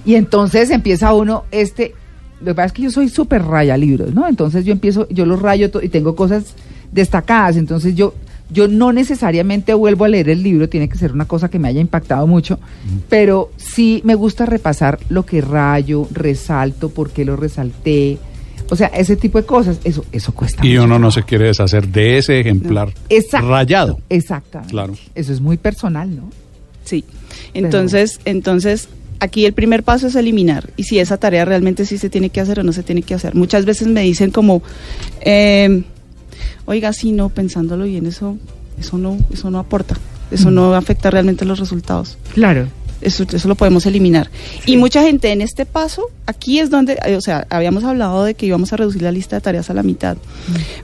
Y 0.06 0.16
entonces 0.16 0.70
empieza 0.70 1.14
uno, 1.14 1.44
este, 1.52 1.94
lo 2.40 2.46
que 2.52 2.56
pasa 2.56 2.66
es 2.68 2.72
que 2.72 2.82
yo 2.84 2.92
soy 2.92 3.10
súper 3.10 3.44
raya 3.44 3.76
libros, 3.76 4.14
¿no? 4.14 4.26
Entonces 4.30 4.64
yo 4.64 4.72
empiezo, 4.72 5.06
yo 5.10 5.26
los 5.26 5.42
rayo 5.42 5.70
y 5.84 5.90
tengo 5.90 6.16
cosas 6.16 6.46
destacadas, 6.94 7.58
entonces 7.58 7.96
yo, 7.96 8.14
yo 8.50 8.68
no 8.68 8.94
necesariamente 8.94 9.74
vuelvo 9.74 10.06
a 10.06 10.08
leer 10.08 10.30
el 10.30 10.44
libro, 10.44 10.70
tiene 10.70 10.88
que 10.88 10.98
ser 10.98 11.12
una 11.12 11.26
cosa 11.26 11.50
que 11.50 11.60
me 11.60 11.68
haya 11.68 11.82
impactado 11.82 12.28
mucho, 12.28 12.60
pero 13.10 13.52
sí 13.58 14.02
me 14.06 14.16
gusta 14.16 14.46
repasar 14.46 15.00
lo 15.10 15.26
que 15.26 15.42
rayo, 15.42 16.08
resalto, 16.12 16.90
por 16.90 17.12
qué 17.12 17.26
lo 17.26 17.36
resalté, 17.36 18.18
o 18.70 18.76
sea, 18.76 18.88
ese 18.88 19.16
tipo 19.16 19.40
de 19.40 19.46
cosas, 19.46 19.80
eso, 19.84 20.06
eso 20.12 20.34
cuesta 20.34 20.66
Y 20.66 20.72
mucho 20.72 20.84
uno 20.84 21.00
no 21.00 21.12
se 21.12 21.24
quiere 21.24 21.46
deshacer 21.46 21.88
de 21.88 22.18
ese 22.18 22.40
ejemplar 22.40 22.94
Exacto. 23.10 23.48
rayado. 23.48 24.00
Exactamente. 24.10 24.72
Claro. 24.72 24.96
Eso 25.16 25.32
es 25.32 25.40
muy 25.40 25.58
personal, 25.58 26.14
¿no? 26.14 26.30
Sí. 26.84 27.06
Entonces, 27.54 28.20
entonces 28.26 28.90
aquí 29.20 29.46
el 29.46 29.54
primer 29.54 29.84
paso 29.84 30.08
es 30.08 30.16
eliminar 30.16 30.70
y 30.76 30.84
si 30.84 31.00
esa 31.00 31.18
tarea 31.18 31.44
realmente 31.46 31.86
sí 31.86 31.98
se 31.98 32.10
tiene 32.10 32.30
que 32.30 32.40
hacer 32.40 32.60
o 32.60 32.64
no 32.64 32.74
se 32.74 32.84
tiene 32.84 33.02
que 33.02 33.14
hacer. 33.14 33.36
Muchas 33.36 33.66
veces 33.66 33.88
me 33.88 34.02
dicen 34.02 34.32
como, 34.32 34.62
eh, 35.22 35.84
oiga, 36.68 36.94
sí, 36.94 37.12
no, 37.12 37.30
pensándolo 37.30 37.86
bien, 37.86 38.06
eso, 38.06 38.38
eso 38.80 39.00
no, 39.00 39.18
eso 39.34 39.50
no 39.50 39.58
aporta, 39.58 39.98
eso 40.30 40.52
no 40.52 40.76
afecta 40.76 41.10
realmente 41.10 41.44
los 41.46 41.58
resultados. 41.60 42.18
Claro. 42.36 42.68
Eso, 43.00 43.26
eso 43.32 43.48
lo 43.48 43.54
podemos 43.54 43.86
eliminar. 43.86 44.32
Y 44.66 44.76
mucha 44.76 45.04
gente 45.04 45.32
en 45.32 45.42
este 45.42 45.68
paso, 45.68 46.02
aquí 46.26 46.58
es 46.60 46.72
donde, 46.72 46.98
eh, 47.06 47.16
o 47.16 47.22
sea, 47.22 47.46
habíamos 47.52 47.84
hablado 47.84 48.24
de 48.24 48.34
que 48.34 48.48
íbamos 48.48 48.74
a 48.74 48.76
reducir 48.78 49.04
la 49.04 49.12
lista 49.12 49.36
de 49.36 49.42
tareas 49.42 49.70
a 49.70 49.76
la 49.76 49.84
mitad. 49.84 50.18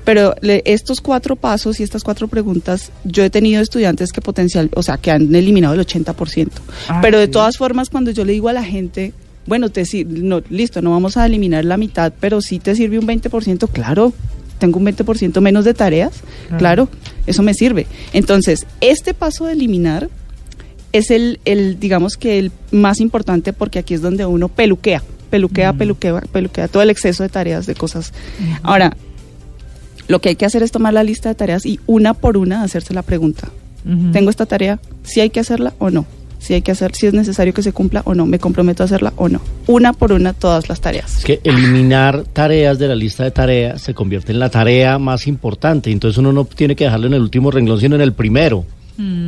Pero 0.04 0.36
le- 0.42 0.62
estos 0.66 1.02
cuatro 1.02 1.36
pasos 1.36 1.80
y 1.80 1.84
estas 1.84 2.04
cuatro 2.04 2.28
preguntas, 2.28 2.92
yo 3.04 3.24
he 3.24 3.32
tenido 3.32 3.63
estudiantes 3.63 4.12
que 4.12 4.22
potencial, 4.22 4.70
o 4.75 4.84
sea, 4.84 4.98
que 4.98 5.10
han 5.10 5.34
eliminado 5.34 5.74
el 5.74 5.80
80%. 5.80 6.50
Ah, 6.88 7.00
Pero 7.02 7.18
de 7.18 7.25
sí. 7.25 7.32
todas 7.32 7.58
formas, 7.58 7.90
cuando 7.90 8.12
yo 8.12 8.24
le 8.25 8.34
digo 8.34 8.48
a 8.48 8.54
la 8.54 8.63
gente, 8.63 9.12
bueno, 9.48 9.70
te 9.70 9.84
no, 10.06 10.42
listo, 10.52 10.84
no 10.84 10.92
vamos 10.92 11.18
a 11.18 11.25
eliminar 11.25 11.66
la 11.66 11.78
mitad, 11.78 12.13
pero 12.20 12.42
sí 12.42 12.60
te 12.60 12.75
sirve 12.75 13.00
un 13.00 13.08
20%, 13.08 13.68
claro. 13.70 14.13
Tengo 14.60 14.79
un 14.79 14.86
20% 14.86 15.41
menos 15.41 15.65
de 15.65 15.74
tareas, 15.74 16.22
Claro. 16.48 16.57
claro, 16.57 16.89
eso 17.27 17.43
me 17.43 17.53
sirve. 17.53 17.88
Entonces, 18.13 18.65
este 18.81 19.13
paso 19.13 19.45
de 19.45 19.53
eliminar 19.53 20.10
es 20.91 21.10
el, 21.12 21.39
el, 21.45 21.79
digamos 21.79 22.17
que 22.17 22.38
el 22.39 22.51
más 22.72 23.00
importante 23.00 23.51
porque 23.53 23.79
aquí 23.79 23.93
es 23.95 24.01
donde 24.01 24.25
uno 24.25 24.48
peluquea, 24.48 25.01
peluquea, 25.29 25.74
peluquea, 25.74 26.22
peluquea 26.22 26.67
todo 26.67 26.83
el 26.83 26.89
exceso 26.91 27.24
de 27.24 27.29
tareas, 27.29 27.65
de 27.65 27.74
cosas. 27.75 28.13
Ahora, 28.62 28.95
lo 30.07 30.19
que 30.22 30.29
hay 30.29 30.36
que 30.36 30.45
hacer 30.45 30.62
es 30.63 30.72
tomar 30.72 30.93
la 30.93 31.03
lista 31.03 31.29
de 31.29 31.36
tareas 31.36 31.65
y 31.65 31.79
una 31.88 32.13
por 32.13 32.38
una 32.38 32.62
hacerse 32.63 32.93
la 32.93 33.01
pregunta. 33.01 33.50
¿Tengo 34.13 34.29
esta 34.29 34.45
tarea? 34.45 34.79
¿Si 35.03 35.19
hay 35.19 35.29
que 35.29 35.39
hacerla 35.41 35.74
o 35.79 35.89
no? 35.89 36.05
Si 36.44 36.54
hay 36.54 36.62
que 36.62 36.74
hacer, 36.74 36.94
si 36.94 37.08
es 37.08 37.14
necesario 37.14 37.54
que 37.54 37.64
se 37.64 37.72
cumpla 37.72 38.02
o 38.04 38.14
no, 38.14 38.26
me 38.26 38.38
comprometo 38.38 38.84
a 38.84 38.86
hacerla 38.86 39.14
o 39.16 39.30
no. 39.30 39.40
Una 39.68 39.94
por 39.94 40.12
una 40.12 40.34
todas 40.34 40.68
las 40.68 40.82
tareas. 40.82 41.20
Es 41.20 41.24
que 41.24 41.40
eliminar 41.46 42.26
tareas 42.34 42.78
de 42.80 42.90
la 42.90 42.96
lista 42.96 43.24
de 43.24 43.32
tareas 43.32 43.82
se 43.82 43.94
convierte 43.94 44.34
en 44.34 44.40
la 44.40 44.50
tarea 44.50 45.00
más 45.00 45.26
importante. 45.26 45.90
Entonces 45.90 46.18
uno 46.18 46.34
no 46.34 46.44
tiene 46.44 46.76
que 46.76 46.84
dejarlo 46.84 47.08
en 47.08 47.14
el 47.14 47.22
último 47.22 47.50
renglón, 47.50 47.80
sino 47.80 47.96
en 47.96 48.02
el 48.02 48.12
primero. 48.12 48.66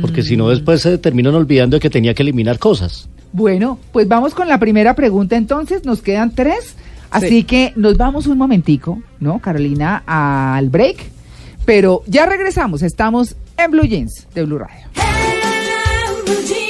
Porque 0.02 0.22
si 0.22 0.36
no, 0.36 0.50
después 0.50 0.82
se 0.82 0.98
terminan 0.98 1.34
olvidando 1.34 1.76
de 1.76 1.80
que 1.80 1.88
tenía 1.88 2.12
que 2.12 2.22
eliminar 2.22 2.58
cosas. 2.58 3.08
Bueno, 3.32 3.78
pues 3.92 4.06
vamos 4.06 4.34
con 4.34 4.46
la 4.46 4.60
primera 4.60 4.94
pregunta 4.94 5.36
entonces, 5.36 5.86
nos 5.86 6.02
quedan 6.02 6.34
tres, 6.34 6.74
así 7.10 7.28
Sí. 7.28 7.44
que 7.44 7.72
nos 7.76 7.96
vamos 7.96 8.26
un 8.26 8.36
momentico, 8.36 9.00
¿no, 9.20 9.38
Carolina, 9.40 10.02
al 10.06 10.68
break, 10.68 10.98
pero 11.64 12.02
ya 12.06 12.26
regresamos, 12.26 12.82
estamos 12.82 13.34
en 13.56 13.70
Blue 13.70 13.84
Jeans 13.86 14.26
de 14.34 14.44
Blue 14.44 14.58
Radio. 14.58 14.86
I 16.48 16.65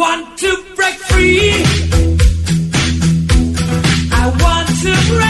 want 0.00 0.38
to 0.38 0.64
break 0.76 0.94
free. 1.10 1.52
I 4.12 4.24
want 4.40 4.68
to 4.82 5.12
break 5.12 5.29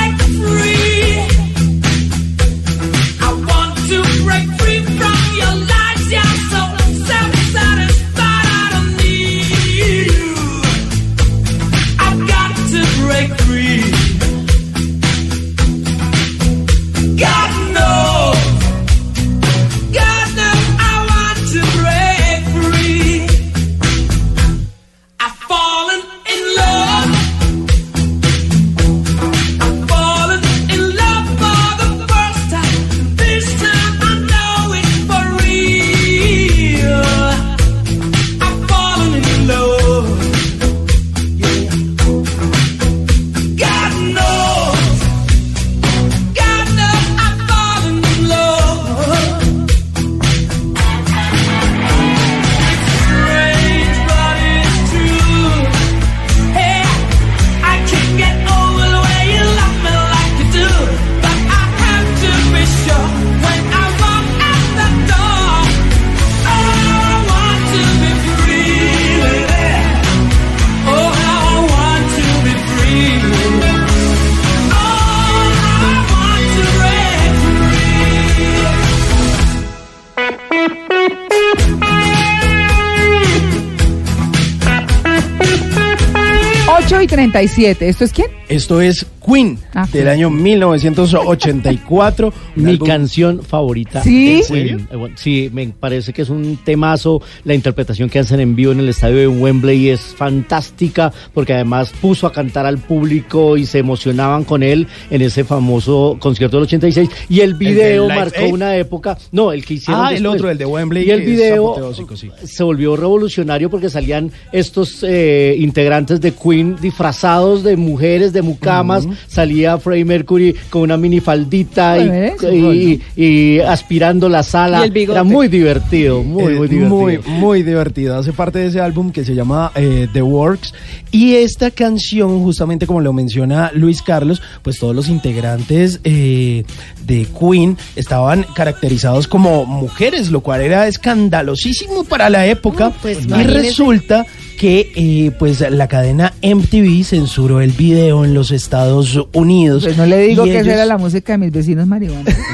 37, 87.21 87.87
¿esto 87.87 88.05
es 88.05 88.13
quién? 88.15 88.40
Esto 88.51 88.81
es 88.81 89.07
Queen 89.25 89.59
Ah, 89.75 89.87
del 89.93 90.09
año 90.09 90.29
1984. 90.29 92.33
un 92.57 92.65
Mi 92.65 92.73
álbum- 92.73 92.87
canción 92.87 93.43
favorita. 93.45 94.03
¿Sí? 94.03 94.43
Queen. 94.49 94.89
Eh, 94.91 94.97
Sí, 95.15 95.49
me 95.53 95.69
parece 95.69 96.13
que 96.13 96.23
es 96.23 96.31
un 96.31 96.59
temazo. 96.65 97.23
La 97.45 97.55
interpretación 97.55 98.09
que 98.11 98.19
hacen 98.19 98.41
en 98.41 98.57
vivo 98.57 98.73
en 98.73 98.81
el 98.81 98.89
estadio 98.89 99.19
de 99.19 99.29
Wembley 99.29 99.91
es 99.91 100.01
fantástica 100.01 101.13
porque 101.33 101.55
además 101.55 101.93
puso 102.01 102.27
a 102.27 102.33
cantar 102.33 102.67
al 102.67 102.79
público 102.79 103.57
y 103.57 103.67
se 103.67 103.79
emocionaban 103.79 104.43
con 104.43 104.65
él 104.65 104.89
en 105.11 105.23
ese 105.23 105.45
famoso 105.45 106.17
concierto 106.19 106.57
del 106.57 106.65
86. 106.65 107.09
Y 107.29 107.41
el 107.41 107.55
video 107.55 108.09
marcó 108.09 108.41
Aid? 108.41 108.53
una 108.53 108.77
época. 108.77 109.17
No, 109.31 109.53
el 109.53 109.65
que 109.65 109.75
hicieron. 109.75 110.07
Ah, 110.07 110.13
el 110.13 110.27
otro, 110.27 110.51
el 110.51 110.59
de 110.59 110.67
Wembley, 110.67 111.07
Y 111.07 111.11
el 111.13 111.21
video 111.23 111.93
sí. 112.17 112.31
se 112.45 112.65
volvió 112.65 112.97
revolucionario 112.97 113.71
porque 113.71 113.89
salían 113.91 114.33
estos 114.51 115.05
eh, 115.07 115.55
integrantes 115.59 116.21
de 116.21 116.33
Queen 116.33 116.77
disfrazados 116.81 117.63
de 117.63 117.77
mujeres, 117.77 118.33
de 118.33 118.40
mucamas. 118.43 119.07
Salía 119.27 119.79
Freddie 119.79 120.05
Mercury 120.05 120.55
con 120.71 120.83
una 120.83 120.97
minifaldita 120.97 121.95
Bueno, 121.97 122.13
eso, 122.15 122.53
y, 122.53 123.01
y 123.17 123.59
aspirando 123.61 124.29
la 124.29 124.43
sala. 124.43 124.81
Y 124.81 124.85
el 124.85 124.91
bigote. 124.91 125.19
Era 125.19 125.25
muy 125.25 125.49
divertido, 125.49 126.23
muy, 126.23 126.55
Eh, 126.55 126.57
muy 126.57 126.69
divertido. 126.69 126.89
Muy, 126.89 127.19
muy 127.27 127.63
divertido. 127.63 128.17
Hace 128.19 128.33
parte 128.33 128.59
de 128.61 128.67
ese 128.67 128.81
álbum 128.81 129.11
que 129.13 129.25
se 129.25 129.35
llama 129.35 129.73
eh, 129.75 130.09
The 130.13 130.23
Works. 130.23 130.75
Y 131.13 131.35
esta 131.35 131.71
canción, 131.71 132.43
justamente 132.43 132.87
como 132.87 133.01
lo 133.01 133.13
menciona 133.13 133.71
Luis 133.75 134.03
Carlos, 134.03 134.41
pues 134.63 134.79
todos 134.79 134.95
los 134.95 135.09
integrantes 135.09 136.01
eh, 136.05 136.65
de 137.07 137.27
Queen 137.39 137.77
estaban 137.97 138.45
caracterizados 138.55 139.27
como 139.27 139.65
mujeres, 139.67 140.31
lo 140.31 140.41
cual 140.41 140.61
era 140.61 140.87
escandalosísimo 140.87 142.05
para 142.05 142.31
la 142.31 142.47
época. 142.47 142.93
pues, 143.03 143.21
y 143.21 143.23
imagínese. 143.25 143.59
resulta 143.59 144.27
que 144.61 144.93
eh, 144.95 145.31
pues 145.39 145.65
la 145.71 145.89
cadena 145.89 146.35
MTV 146.43 147.03
censuró 147.03 147.63
el 147.63 147.71
video 147.71 148.27
en 148.27 148.35
los 148.35 148.51
Estados 148.51 149.19
Unidos. 149.33 149.85
Pues 149.85 149.97
no 149.97 150.05
le 150.05 150.19
digo 150.19 150.45
que 150.45 150.59
esa 150.59 150.75
era 150.75 150.85
la 150.85 150.99
música 150.99 151.33
de 151.33 151.39
mis 151.39 151.51
vecinos 151.51 151.87
marihuanos. 151.87 152.35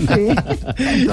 Sí. 0.00 0.28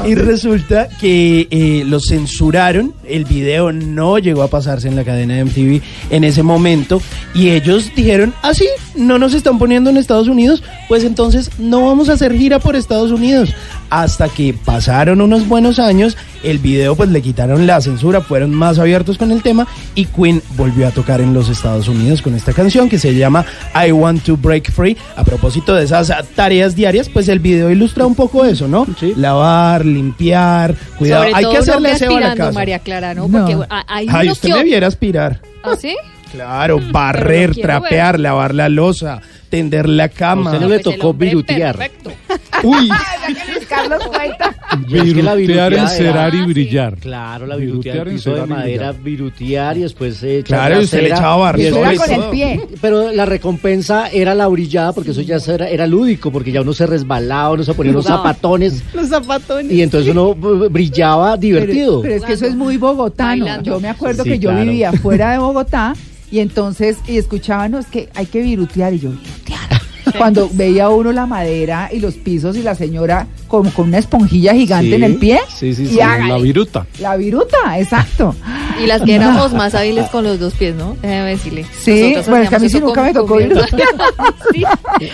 Y 0.05 0.15
resulta 0.15 0.89
que 0.99 1.47
eh, 1.49 1.83
lo 1.85 1.99
censuraron, 1.99 2.93
el 3.07 3.25
video 3.25 3.71
no 3.71 4.19
llegó 4.19 4.43
a 4.43 4.49
pasarse 4.49 4.87
en 4.87 4.95
la 4.95 5.03
cadena 5.03 5.35
de 5.35 5.45
MTV 5.45 5.81
en 6.09 6.23
ese 6.23 6.43
momento 6.43 7.01
y 7.33 7.49
ellos 7.49 7.91
dijeron, 7.95 8.33
ah 8.41 8.53
sí, 8.53 8.67
no 8.97 9.17
nos 9.19 9.33
están 9.33 9.57
poniendo 9.59 9.89
en 9.89 9.97
Estados 9.97 10.27
Unidos, 10.27 10.63
pues 10.87 11.03
entonces 11.03 11.51
no 11.57 11.85
vamos 11.85 12.09
a 12.09 12.13
hacer 12.13 12.33
gira 12.33 12.59
por 12.59 12.75
Estados 12.75 13.11
Unidos. 13.11 13.53
Hasta 13.89 14.27
que 14.27 14.53
pasaron 14.53 15.21
unos 15.21 15.47
buenos 15.47 15.79
años, 15.79 16.17
el 16.43 16.57
video 16.59 16.95
pues 16.95 17.09
le 17.09 17.21
quitaron 17.21 17.65
la 17.65 17.79
censura, 17.79 18.19
fueron 18.21 18.53
más 18.53 18.79
abiertos 18.79 19.17
con 19.17 19.31
el 19.31 19.41
tema 19.41 19.65
y 19.95 20.05
Queen 20.05 20.41
volvió 20.57 20.87
a 20.87 20.91
tocar 20.91 21.21
en 21.21 21.33
los 21.33 21.47
Estados 21.47 21.87
Unidos 21.87 22.21
con 22.21 22.35
esta 22.35 22.51
canción 22.51 22.89
que 22.89 22.99
se 22.99 23.15
llama 23.15 23.45
I 23.73 23.91
Want 23.93 24.23
to 24.23 24.35
Break 24.35 24.71
Free. 24.73 24.97
A 25.15 25.23
propósito 25.23 25.73
de 25.73 25.85
esas 25.85 26.11
tareas 26.35 26.75
diarias, 26.75 27.07
pues 27.07 27.29
el 27.29 27.39
video 27.39 27.71
ilustra 27.71 28.05
un 28.05 28.15
poco 28.15 28.43
eso, 28.43 28.67
¿no? 28.67 28.85
Sí. 28.99 29.13
Lavar, 29.15 29.85
limpiar, 29.85 30.75
cuidado. 30.97 31.23
Sobre 31.23 31.35
Hay 31.35 31.43
todo 31.43 31.53
que 31.53 31.57
no 31.81 31.89
hacerle 31.93 32.17
a 32.17 32.29
la 32.29 32.35
casa. 32.35 32.51
María 32.51 32.79
Clara, 32.79 33.13
¿no? 33.13 33.27
No. 33.27 33.45
Porque 33.45 33.65
a- 33.69 33.85
hay 33.87 34.07
Ay, 34.11 34.29
usted 34.29 34.49
que- 34.49 34.55
me 34.55 34.63
viera 34.63 34.87
aspirar. 34.87 35.41
¿Ah, 35.63 35.75
sí? 35.79 35.95
Claro, 36.31 36.79
barrer, 36.91 37.55
trapear, 37.55 38.19
lavar 38.19 38.53
la 38.53 38.69
losa, 38.69 39.21
tender 39.49 39.87
la 39.87 40.09
cama. 40.09 40.51
Usted 40.51 40.61
no 40.61 40.69
le 40.69 40.79
Pues 40.79 40.95
tocó 40.95 41.13
virutear. 41.13 41.77
perfecto. 41.77 42.11
Uy, 42.63 42.89
Carlos 43.69 44.01
Virutear, 44.87 45.73
encerar 45.73 46.33
era- 46.33 46.43
y 46.43 46.45
brillar. 46.47 46.95
Claro, 46.97 47.45
la 47.45 47.55
Virutear, 47.55 48.07
piso 48.07 48.33
de 48.33 48.45
madera, 48.45 48.91
virutear 48.91 49.77
y 49.77 49.81
después 49.81 50.21
eh, 50.23 50.39
echar 50.39 50.69
Claro, 50.69 50.81
usted 50.83 51.01
le 51.01 51.07
echaba 51.09 51.51
era 51.51 51.95
con 51.95 52.11
el 52.11 52.29
pie. 52.29 52.61
Pero 52.81 53.11
la 53.11 53.25
recompensa 53.25 54.09
era 54.09 54.33
la 54.35 54.47
brillada 54.47 54.93
porque 54.93 55.11
eso 55.11 55.21
ya 55.21 55.37
era, 55.53 55.67
era 55.69 55.87
lúdico, 55.87 56.31
porque 56.31 56.51
ya 56.51 56.61
uno 56.61 56.73
se 56.73 56.85
resbalaba, 56.87 57.51
uno 57.51 57.63
se 57.63 57.73
ponía 57.73 57.91
unos 57.91 58.05
Jugaba. 58.05 58.23
zapatones 58.23 58.83
Los 58.93 59.09
zapatones. 59.09 59.71
y 59.71 59.81
entonces 59.81 60.11
uno 60.11 60.33
brillaba 60.35 61.37
divertido. 61.37 62.01
Pero, 62.01 62.13
pero 62.13 62.15
es 62.15 62.23
que 62.23 62.33
eso 62.33 62.45
es 62.45 62.55
muy 62.55 62.77
bogotano. 62.77 63.27
Bailando. 63.45 63.63
Yo 63.71 63.79
me 63.79 63.89
acuerdo 63.89 64.23
Sí, 64.23 64.29
que 64.31 64.39
yo 64.39 64.49
claro. 64.49 64.65
vivía 64.65 64.91
fuera 64.93 65.31
de 65.31 65.37
Bogotá 65.39 65.93
y 66.31 66.39
entonces 66.39 66.97
y 67.07 67.17
escuchaban, 67.17 67.71
no, 67.71 67.79
es 67.79 67.87
que 67.87 68.09
hay 68.15 68.25
que 68.25 68.41
virutear 68.41 68.93
y 68.93 68.99
yo, 68.99 69.09
virutear. 69.11 69.81
Cuando 70.17 70.49
veía 70.53 70.89
uno 70.89 71.11
la 71.11 71.25
madera 71.25 71.89
y 71.91 71.99
los 71.99 72.15
pisos 72.15 72.55
y 72.55 72.63
la 72.63 72.75
señora 72.75 73.27
como 73.47 73.71
con 73.71 73.89
una 73.89 73.97
esponjilla 73.97 74.53
gigante 74.53 74.89
Sí, 74.89 74.95
en 74.95 75.03
el 75.03 75.15
pie. 75.17 75.39
sí, 75.53 75.73
sí, 75.75 75.83
y 75.83 75.87
sí, 75.87 75.99
hágale. 76.01 76.29
La 76.33 76.37
viruta. 76.39 76.87
La 76.99 77.15
viruta, 77.17 77.77
exacto. 77.79 78.33
Y 78.81 78.85
las 78.87 79.01
que 79.01 79.15
éramos 79.15 79.53
más 79.55 79.73
hábiles 79.75 80.07
con 80.09 80.23
los 80.23 80.39
dos 80.39 80.53
pies, 80.53 80.75
¿no? 80.75 80.95
Déjeme 81.01 81.29
decirle. 81.29 81.65
Sí, 81.79 82.15
bueno, 82.27 82.43
es 82.43 82.49
que 82.49 82.55
a 82.55 82.59
mí 82.59 82.69
sí 82.69 82.79
nunca 82.79 83.03
me 83.03 83.13
tocó 83.13 83.37
virutear. 83.37 83.67
Sí. 84.53 84.63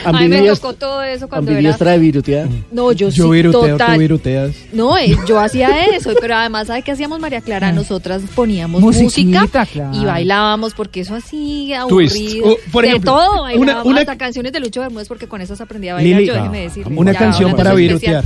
A 0.06 0.14
mí 0.14 0.28
me 0.28 0.42
tocó 0.48 0.74
todo 0.74 1.02
eso 1.04 1.28
cuando 1.28 1.50
era... 1.52 1.58
Ambidiestra 1.58 1.92
de 1.92 1.98
virutear. 1.98 2.48
No, 2.72 2.92
yo, 2.92 3.10
yo 3.10 3.26
sí, 3.26 3.30
viruteo, 3.32 3.62
tú 3.62 3.68
total. 3.70 3.98
viruteas. 3.98 4.52
No, 4.72 4.98
eh, 4.98 5.18
yo 5.28 5.40
hacía 5.40 5.86
eso, 5.96 6.12
pero 6.22 6.36
además, 6.36 6.68
¿sabe 6.68 6.84
qué 6.84 6.92
hacíamos 6.92 7.20
María 7.20 7.42
Clara? 7.42 7.72
Nosotras 7.72 8.22
poníamos 8.36 8.82
Musiquita, 8.82 9.42
música 9.42 9.66
claro. 9.66 9.98
y 10.00 10.06
bailábamos 10.06 10.74
porque 10.76 11.02
eso 11.02 11.16
así 11.16 11.74
Twist. 11.90 12.16
aburrido. 12.16 12.46
Oh, 12.48 12.58
por 12.72 12.84
de 12.84 12.90
ejemplo, 12.90 13.12
todo, 13.14 13.32
una- 13.34 13.42
bailábamos 13.44 13.86
una- 13.88 14.00
hasta 14.02 14.18
canciones 14.18 14.52
de 14.54 14.60
Lucho 14.60 14.82
Bermúdez 14.82 15.08
porque 15.08 15.28
con 15.28 15.42
esas 15.42 15.60
aprendí 15.60 15.90
a 15.90 15.96
bailar 15.96 16.20
Lili, 16.20 16.28
yo, 16.28 16.34
déjeme 16.36 16.62
decirle. 16.62 16.96
una 16.96 17.12
Ya, 17.14 17.20
canción 17.20 17.56
para 17.56 17.74
de 17.76 17.86
especial. 17.88 18.24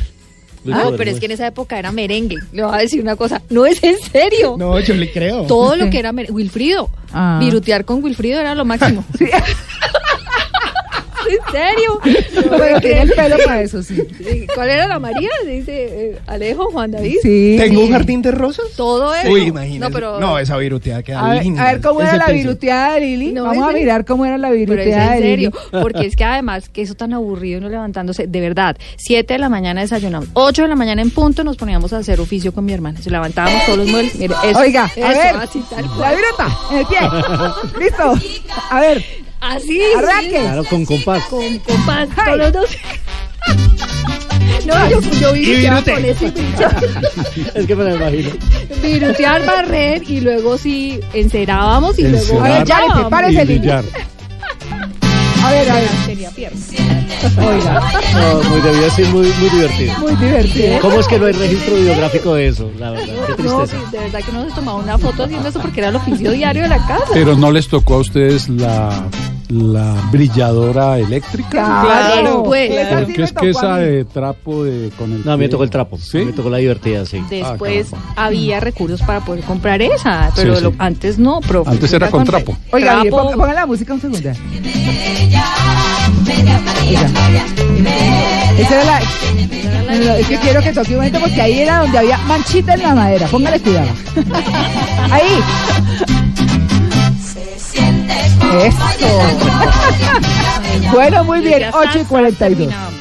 No, 0.68 0.96
pero 0.96 1.12
es 1.12 1.20
que 1.20 1.26
en 1.26 1.32
esa 1.32 1.48
época 1.48 1.80
era 1.80 1.92
merengue. 1.92 2.38
Le 2.52 2.64
voy 2.64 2.74
a 2.76 2.78
decir 2.80 3.02
una 3.02 3.16
cosa, 3.16 3.42
no 3.50 3.66
es 3.66 3.84
en 3.84 3.98
serio. 4.00 4.56
No, 4.58 4.80
yo 4.80 4.94
le 4.94 5.12
creo. 5.12 5.44
Todo 5.44 5.76
lo 5.76 5.90
que 5.92 6.00
era 6.00 6.12
merengue. 6.12 6.34
Wilfrido. 6.34 6.90
Ah. 7.14 7.38
Virutear 7.40 7.86
con 7.86 8.04
Wilfrido 8.04 8.40
era 8.40 8.56
lo 8.56 8.66
máximo. 8.66 9.04
¿En 11.46 11.52
serio? 11.52 12.00
Pero 12.58 12.80
tiene 12.82 13.02
el 13.02 13.12
pelo 13.12 13.38
para 13.46 13.62
eso, 13.62 13.84
sí. 13.84 14.04
¿Cuál 14.54 14.70
era 14.70 14.88
la 14.88 15.00
María? 15.00 15.30
Dice 15.46 16.12
eh, 16.12 16.20
Alejo, 16.28 16.70
Juan 16.72 16.92
David. 16.92 17.18
Sí. 17.22 17.56
¿Tengo 17.60 17.82
un 17.82 17.92
jardín 17.92 18.22
de 18.22 18.32
rosas? 18.32 18.66
Todo 18.76 19.14
eso. 19.14 19.30
Uy, 19.32 19.44
imagínese. 19.44 20.00
No, 20.20 20.40
esa 20.40 20.58
viruteada 20.58 21.04
queda 21.04 21.26
A 21.26 21.34
ver, 21.34 21.44
linda. 21.44 21.64
a 21.68 21.72
ver 21.74 21.82
cómo 21.82 22.02
era 22.02 22.18
la 22.18 22.28
viruteada 22.28 22.94
de 22.96 23.00
Lili. 23.02 23.34
No, 23.34 23.44
Vamos 23.46 23.70
a 23.70 23.72
mirar 23.72 24.06
cómo 24.06 24.26
era 24.26 24.38
la 24.38 24.50
Pero 24.50 24.62
es 24.62 24.68
viruteada 24.70 25.18
en 25.18 25.24
de 25.24 25.30
Lili. 25.38 25.52
serio, 25.52 25.82
porque 25.82 26.06
es 26.06 26.16
que 26.16 26.24
además 26.24 26.70
que 26.70 26.82
eso 26.82 26.96
tan 26.96 27.14
aburrido 27.14 27.62
no 27.62 27.70
levantándose, 27.70 28.28
de 28.28 28.42
verdad, 28.42 28.78
7 28.98 29.34
de 29.34 29.40
la 29.40 29.50
mañana 29.50 29.82
desayunamos, 29.82 30.30
8 30.34 30.64
de 30.64 30.68
la 30.68 30.76
mañana 30.76 31.02
en 31.02 31.12
punto 31.12 31.44
nos 31.44 31.58
poníamos 31.58 31.94
a 31.94 31.98
hacer 31.98 32.20
oficio 32.20 32.54
con 32.54 32.66
mi 32.66 32.74
hermana, 32.74 33.02
se 33.02 33.10
levantábamos 33.10 33.66
todos 33.66 33.78
los 33.80 33.88
muebles, 33.88 34.16
mire, 34.16 34.34
eso, 34.46 34.60
Oiga, 34.60 34.84
a 34.86 35.10
ver, 35.10 35.36
así 35.36 35.64
tal 35.70 35.86
la 36.00 36.12
viruta 36.14 36.48
en 36.72 36.78
el 36.78 36.86
pie. 36.88 37.00
Listo. 37.80 38.14
A 38.70 38.80
ver, 38.82 39.04
Así, 39.42 39.82
Arranque. 39.98 40.40
Claro, 40.40 40.64
con 40.66 40.86
compás. 40.86 41.24
con 41.26 41.60
compás, 41.60 42.10
Ay. 42.18 42.30
con 42.30 42.38
los 42.40 42.54
dos. 42.54 42.70
No, 44.66 44.90
yo, 44.90 45.00
yo 45.00 45.34
viruteaba 45.34 45.82
con 45.82 46.02
brillaba. 46.02 46.82
Es 47.56 47.66
que 47.68 47.76
me 47.76 47.84
lo 47.84 47.96
imagino. 47.96 48.30
Virutear, 48.82 49.46
barrer 49.46 50.04
y 50.10 50.20
luego 50.22 50.58
sí 50.58 51.00
encerábamos 51.14 51.98
y 52.00 52.04
luego 52.04 52.46
Encerar. 52.46 52.52
A 52.52 52.58
ver, 52.58 52.68
ya, 52.68 52.82
prepárese, 52.94 53.46
brillar. 53.46 53.86
a 55.48 55.52
ver, 55.52 55.72
a 55.72 55.76
ver. 55.76 55.90
Tenía 56.06 56.30
piernas. 56.32 56.70
Oiga, 57.38 57.92
No, 58.14 58.50
muy 58.50 58.62
debió 58.62 58.90
ser 58.92 59.06
muy, 59.08 59.28
muy 59.40 59.50
divertido. 59.50 59.94
muy 60.00 60.16
divertido. 60.16 60.80
¿Cómo 60.82 61.00
es 61.00 61.08
que 61.08 61.20
no 61.20 61.26
hay 61.26 61.34
registro 61.34 61.76
videográfico 61.76 62.34
de 62.36 62.48
eso? 62.48 62.72
La 62.78 62.92
verdad, 62.92 63.06
qué 63.36 63.44
No, 63.44 63.60
tristeza. 63.60 63.68
sí, 63.86 63.92
de 63.92 64.00
verdad 64.04 64.20
que 64.24 64.32
no 64.32 64.46
se 64.50 64.56
tomaba 64.56 64.78
una 64.80 64.98
foto 64.98 65.24
haciendo 65.24 65.50
eso 65.50 65.60
porque 65.60 65.80
era 65.80 65.90
el 65.90 65.96
oficio 65.96 66.32
diario 66.32 66.64
de 66.64 66.70
la 66.70 66.86
casa. 66.86 67.06
Pero 67.14 67.36
no 67.36 67.52
les 67.52 67.68
tocó 67.68 67.96
a 67.96 67.98
ustedes 68.00 68.50
la, 68.50 69.08
la 69.50 69.96
brilladora 70.12 70.98
eléctrica. 71.00 71.50
Claro. 71.50 72.44
Porque 72.44 72.70
me 73.16 73.24
es 73.24 73.32
que 73.34 73.50
esa 73.50 73.78
de 73.78 74.04
trapo 74.06 74.64
de 74.64 74.92
con 74.98 75.12
el 75.14 75.24
No, 75.26 75.32
a 75.34 75.38
mí 75.38 75.44
me 75.46 75.50
tocó 75.50 75.64
el 75.64 75.70
trapo. 75.70 75.98
¿Sí? 75.98 76.18
Me 76.20 76.34
tocó 76.34 76.50
la 76.50 76.58
divertida, 76.58 77.06
sí. 77.06 77.22
Después 77.30 77.90
caramba. 77.92 78.14
había 78.16 78.60
recursos 78.60 79.02
para 79.02 79.22
poder 79.22 79.44
comprar 79.44 79.82
esa, 79.82 80.32
pero 80.36 80.54
Sí, 80.56 80.58
sí. 80.60 80.64
lo- 80.66 80.74
antes 80.80 81.18
no, 81.18 81.40
profe. 81.42 81.72
Antes 81.72 81.94
era 81.94 82.10
con 82.10 82.24
trapo. 82.26 82.58
Oiga, 82.72 83.02
Trapo. 83.02 83.18
ponga, 83.18 83.36
ponga 83.38 83.54
la 83.54 83.66
música 83.66 83.94
un 83.94 84.02
segundo. 84.02 84.18
Oiga. 84.20 84.34
Esa 88.58 88.74
era 88.74 88.84
la... 88.86 89.00
No, 89.00 90.06
no, 90.06 90.14
es 90.16 90.28
que 90.28 90.38
quiero 90.40 90.62
que 90.62 90.74
toque 90.74 90.90
un 90.90 90.96
momento 90.98 91.20
porque 91.20 91.42
ahí 91.42 91.60
era 91.60 91.80
donde 91.80 91.98
había 91.98 92.18
manchita 92.20 92.74
en 92.74 92.82
la 92.82 92.96
madera. 92.96 93.28
Póngale 93.28 93.60
cuidado. 93.62 93.88
Ahí. 95.12 95.30
Eso. 98.54 98.78
Bueno, 100.92 101.24
muy 101.24 101.42
bien. 101.42 101.60
Ya 101.60 101.72
8 101.74 101.90
y 101.96 101.98
está, 101.98 102.10
42. 102.10 102.38
terminamos. 102.38 102.94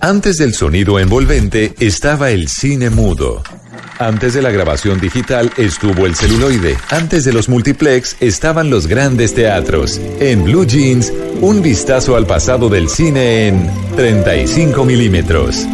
Antes 0.00 0.36
del 0.36 0.54
sonido 0.54 0.98
envolvente 0.98 1.74
estaba 1.78 2.30
el 2.30 2.48
cine 2.48 2.90
mudo. 2.90 3.42
Antes 3.98 4.34
de 4.34 4.42
la 4.42 4.50
grabación 4.50 5.00
digital 5.00 5.50
estuvo 5.56 6.06
el 6.06 6.14
celuloide. 6.14 6.76
Antes 6.90 7.24
de 7.24 7.32
los 7.32 7.48
multiplex 7.48 8.16
estaban 8.20 8.70
los 8.70 8.86
grandes 8.86 9.34
teatros. 9.34 10.00
En 10.20 10.44
Blue 10.44 10.64
Jeans, 10.64 11.12
un 11.40 11.62
vistazo 11.62 12.14
al 12.14 12.26
pasado 12.26 12.68
del 12.68 12.88
cine 12.88 13.48
en 13.48 13.70
35 13.96 14.84
milímetros. 14.84 15.66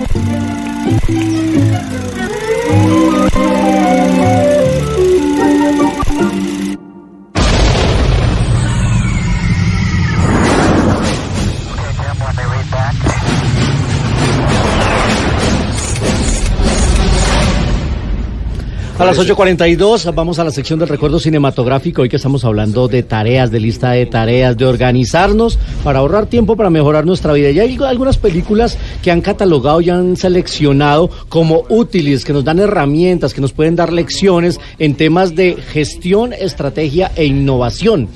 A 19.05 19.09
las 19.09 19.19
8.42 19.19 20.15
vamos 20.15 20.39
a 20.39 20.45
la 20.45 20.51
sección 20.51 20.79
del 20.79 20.89
recuerdo 20.89 21.21
cinematográfico. 21.21 22.01
Hoy 22.01 22.09
que 22.09 22.17
estamos 22.17 22.43
hablando 22.43 22.89
de 22.89 23.03
tareas, 23.03 23.51
de 23.51 23.61
lista 23.61 23.91
de 23.91 24.07
tareas, 24.07 24.57
de 24.57 24.65
organizarnos 24.65 25.59
para 25.85 25.99
ahorrar 25.99 26.25
tiempo, 26.25 26.57
para 26.57 26.71
mejorar 26.71 27.05
nuestra 27.05 27.35
vida. 27.35 27.51
Y 27.51 27.61
hay 27.61 27.79
algunas 27.87 28.17
películas 28.17 28.79
que 29.03 29.11
han 29.11 29.21
catalogado 29.21 29.83
y 29.83 29.91
han 29.91 30.17
seleccionado 30.17 31.11
como 31.29 31.65
útiles, 31.69 32.25
que 32.25 32.33
nos 32.33 32.45
dan 32.45 32.61
herramientas, 32.61 33.35
que 33.35 33.43
nos 33.43 33.53
pueden 33.53 33.77
dar 33.77 33.93
lecciones 33.93 34.59
en 34.79 34.95
temas 34.95 35.35
de 35.35 35.57
gestión, 35.57 36.33
estrategia 36.33 37.13
e 37.15 37.27
innovación. 37.27 38.09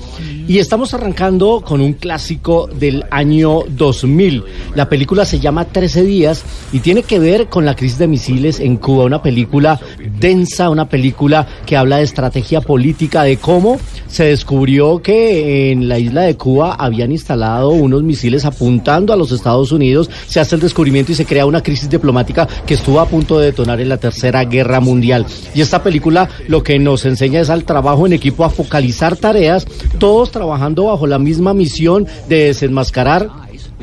Y 0.47 0.57
estamos 0.57 0.95
arrancando 0.95 1.61
con 1.63 1.81
un 1.81 1.93
clásico 1.93 2.67
del 2.67 3.05
año 3.11 3.59
2000. 3.69 4.43
La 4.73 4.89
película 4.89 5.23
se 5.23 5.39
llama 5.39 5.65
13 5.65 6.01
días 6.01 6.43
y 6.73 6.79
tiene 6.79 7.03
que 7.03 7.19
ver 7.19 7.47
con 7.47 7.63
la 7.63 7.75
crisis 7.75 7.99
de 7.99 8.07
misiles 8.07 8.59
en 8.59 8.77
Cuba, 8.77 9.05
una 9.05 9.21
película 9.21 9.79
densa, 10.19 10.71
una 10.71 10.78
película 10.85 11.47
que 11.65 11.77
habla 11.77 11.97
de 11.97 12.03
estrategia 12.03 12.61
política, 12.61 13.23
de 13.23 13.37
cómo 13.37 13.79
se 14.07 14.25
descubrió 14.25 15.01
que 15.01 15.71
en 15.71 15.87
la 15.87 15.99
isla 15.99 16.21
de 16.21 16.37
Cuba 16.37 16.75
habían 16.75 17.11
instalado 17.11 17.69
unos 17.69 18.03
misiles 18.03 18.45
apuntando 18.45 19.13
a 19.13 19.15
los 19.15 19.31
Estados 19.31 19.71
Unidos, 19.71 20.09
se 20.27 20.39
hace 20.39 20.55
el 20.55 20.61
descubrimiento 20.61 21.11
y 21.11 21.15
se 21.15 21.25
crea 21.25 21.45
una 21.45 21.61
crisis 21.61 21.89
diplomática 21.89 22.47
que 22.65 22.73
estuvo 22.73 22.99
a 22.99 23.07
punto 23.07 23.39
de 23.39 23.47
detonar 23.47 23.81
en 23.81 23.89
la 23.89 23.97
Tercera 23.97 24.45
Guerra 24.45 24.79
Mundial. 24.79 25.25
Y 25.53 25.61
esta 25.61 25.83
película 25.83 26.29
lo 26.47 26.63
que 26.63 26.79
nos 26.79 27.05
enseña 27.05 27.41
es 27.41 27.49
al 27.49 27.63
trabajo 27.63 28.05
en 28.05 28.13
equipo, 28.13 28.43
a 28.43 28.49
focalizar 28.49 29.15
tareas, 29.17 29.65
todos 29.97 30.31
trabajando 30.31 30.85
bajo 30.85 31.07
la 31.07 31.19
misma 31.19 31.53
misión 31.53 32.07
de 32.27 32.45
desenmascarar 32.45 33.29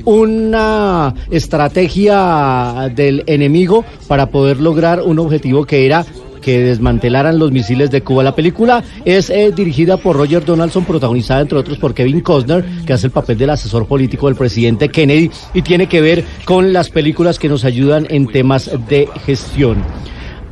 una 0.05 1.15
estrategia 1.31 2.91
del 2.95 3.25
enemigo 3.27 3.85
para 4.07 4.27
poder 4.31 4.61
lograr 4.61 5.01
un 5.01 5.19
objetivo 5.19 5.65
que 5.65 5.87
era 5.87 6.05
que 6.47 6.61
desmantelaran 6.63 7.41
los 7.41 7.51
misiles 7.51 7.91
de 7.91 8.03
Cuba. 8.03 8.23
La 8.23 8.37
película 8.37 8.85
es 9.05 9.31
eh, 9.31 9.51
dirigida 9.51 9.97
por 9.97 10.15
Roger 10.17 10.45
Donaldson, 10.45 10.85
protagonizada 10.85 11.41
entre 11.41 11.59
otros 11.59 11.77
por 11.77 11.93
Kevin 11.93 12.21
Costner, 12.21 12.65
que 12.87 12.93
hace 12.93 13.09
el 13.09 13.11
papel 13.11 13.37
del 13.37 13.51
asesor 13.51 13.89
político 13.89 14.29
del 14.29 14.37
presidente 14.37 14.89
Kennedy 14.89 15.29
y 15.55 15.63
tiene 15.63 15.89
que 15.89 16.01
ver 16.01 16.25
con 16.45 16.73
las 16.73 16.89
películas 16.89 17.41
que 17.41 17.49
nos 17.49 17.65
ayudan 17.65 18.07
en 18.11 18.29
temas 18.29 18.71
de 18.89 19.09
gestión. 19.27 19.79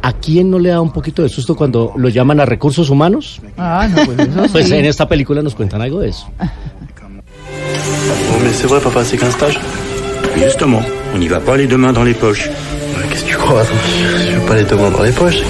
¿A 0.02 0.12
quién 0.14 0.50
no 0.50 0.58
le 0.58 0.70
da 0.70 0.80
un 0.80 0.92
poquito 0.92 1.22
de 1.22 1.28
susto 1.28 1.54
cuando 1.54 1.92
lo 1.96 2.08
llaman 2.08 2.40
a 2.40 2.44
recursos 2.44 2.90
humanos? 2.90 3.40
Ah, 3.56 3.86
no, 3.88 4.04
pues 4.04 4.18
eso 4.28 4.46
Pues 4.52 4.68
sí. 4.68 4.74
en 4.74 4.86
esta 4.86 5.06
película 5.06 5.42
nos 5.42 5.54
cuentan 5.54 5.80
algo 5.80 6.00
de 6.00 6.08
eso. 6.08 6.26
Mais 8.42 8.52
c'est 8.52 8.66
vrai, 8.66 8.80
papa, 8.80 9.04
c'est 9.04 9.16
qu'un 9.16 9.30
stage 9.30 9.60
Justement, 10.36 10.82
on 11.14 11.18
n'y 11.18 11.28
va 11.28 11.38
pas 11.38 11.56
les 11.56 11.68
deux 11.68 11.76
mains 11.78 11.92
dans 11.92 12.02
les 12.02 12.14
poches. 12.14 12.50
Qu'est-ce 13.10 13.24
que 13.24 13.30
tu 13.30 13.36
crois 13.36 13.62
je 13.62 14.34
veux 14.40 14.46
pas 14.46 14.56
les 14.56 14.64
deux 14.64 14.74
mains 14.76 14.90
dans 14.90 15.02
les 15.04 15.12
poches. 15.12 15.42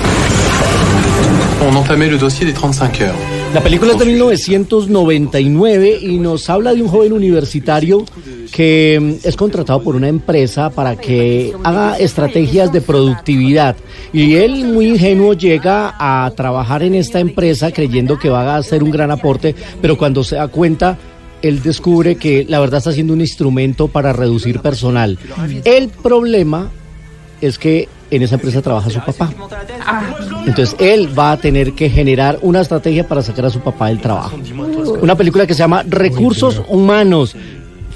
On 1.66 1.74
entamait 1.76 2.10
le 2.10 2.18
dossier 2.18 2.44
des 2.44 2.52
35 2.52 3.00
heures. 3.00 3.14
La 3.54 3.62
película 3.62 3.92
es 3.92 3.98
de 3.98 4.04
1999 4.04 5.98
y 6.02 6.18
nos 6.18 6.50
habla 6.50 6.74
de 6.74 6.82
un 6.82 6.88
joven 6.88 7.14
universitario 7.14 8.04
que 8.52 8.98
mm, 9.00 9.26
es 9.26 9.34
contratado 9.34 9.82
por 9.82 9.96
una 9.96 10.08
empresa 10.08 10.68
para 10.68 10.96
que 10.96 11.54
haga 11.64 11.96
estrategias 11.96 12.70
de 12.70 12.82
productividad. 12.82 13.76
Y 14.12 14.34
él, 14.34 14.66
muy 14.66 14.88
ingenuo, 14.88 15.32
llega 15.32 15.94
a 15.98 16.30
trabajar 16.36 16.82
en 16.82 16.94
esta 16.94 17.20
empresa 17.20 17.72
creyendo 17.72 18.18
que 18.18 18.28
va 18.28 18.54
a 18.54 18.58
hacer 18.58 18.82
un 18.82 18.90
gran 18.90 19.10
aporte, 19.10 19.54
pero 19.80 19.96
cuando 19.96 20.22
se 20.22 20.36
da 20.36 20.48
cuenta, 20.48 20.98
él 21.40 21.62
descubre 21.62 22.16
que 22.16 22.44
la 22.46 22.60
verdad 22.60 22.78
está 22.78 22.92
siendo 22.92 23.14
un 23.14 23.22
instrumento 23.22 23.88
para 23.88 24.12
reducir 24.12 24.60
personal. 24.60 25.18
El 25.64 25.88
problema 25.88 26.70
es 27.40 27.58
que 27.58 27.88
en 28.16 28.22
esa 28.22 28.36
empresa 28.36 28.62
trabaja 28.62 28.90
su 28.90 29.00
papá. 29.00 29.30
Entonces 30.46 30.76
él 30.78 31.16
va 31.18 31.32
a 31.32 31.36
tener 31.36 31.72
que 31.72 31.88
generar 31.90 32.38
una 32.42 32.60
estrategia 32.60 33.06
para 33.06 33.22
sacar 33.22 33.46
a 33.46 33.50
su 33.50 33.60
papá 33.60 33.88
del 33.88 34.00
trabajo. 34.00 34.36
Una 35.00 35.14
película 35.16 35.46
que 35.46 35.54
se 35.54 35.60
llama 35.60 35.82
Recursos 35.86 36.62
Humanos. 36.68 37.36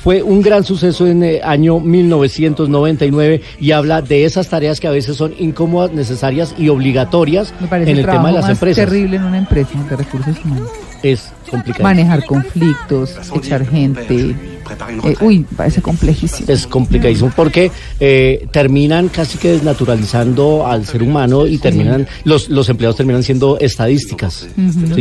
Fue 0.03 0.23
un 0.23 0.41
gran 0.43 0.63
suceso 0.65 1.09
en 1.09 1.25
el 1.25 1.43
año 1.43 1.81
1999 1.81 3.43
y 3.61 3.73
habla 3.73 4.01
de 4.01 4.25
esas 4.25 4.49
tareas 4.49 4.79
que 4.79 4.87
a 4.87 4.93
veces 4.93 5.17
son 5.17 5.35
incómodas, 5.39 5.91
necesarias 5.93 6.55
y 6.57 6.69
obligatorias 6.69 7.53
Me 7.61 7.67
parece 7.67 7.91
en 7.91 7.99
el 7.99 8.07
tema 8.07 8.29
de 8.29 8.35
las 8.35 8.43
más 8.43 8.51
empresas. 8.53 8.85
terrible 8.87 9.17
en 9.17 9.25
una 9.25 9.39
empresa 9.39 9.71
de 9.91 9.97
recursos 9.97 10.37
humanos. 10.45 10.69
Es 11.03 11.33
complicado. 11.51 11.83
Manejar 11.83 12.25
conflictos, 12.27 13.17
echar 13.35 13.67
gente. 13.67 14.37
Eh, 15.05 15.17
uy, 15.21 15.45
parece 15.57 15.83
complejísimo. 15.83 16.51
Es 16.51 16.67
complicadísimo 16.67 17.33
porque 17.35 17.71
eh, 18.01 18.47
terminan 18.53 19.09
casi 19.09 19.39
que 19.39 19.53
desnaturalizando 19.53 20.67
al 20.67 20.87
ser 20.87 21.03
humano 21.03 21.47
y 21.47 21.59
terminan 21.59 22.07
los, 22.25 22.49
los 22.49 22.69
empleados 22.69 22.97
terminan 22.97 23.23
siendo 23.23 23.59
estadísticas 23.59 24.49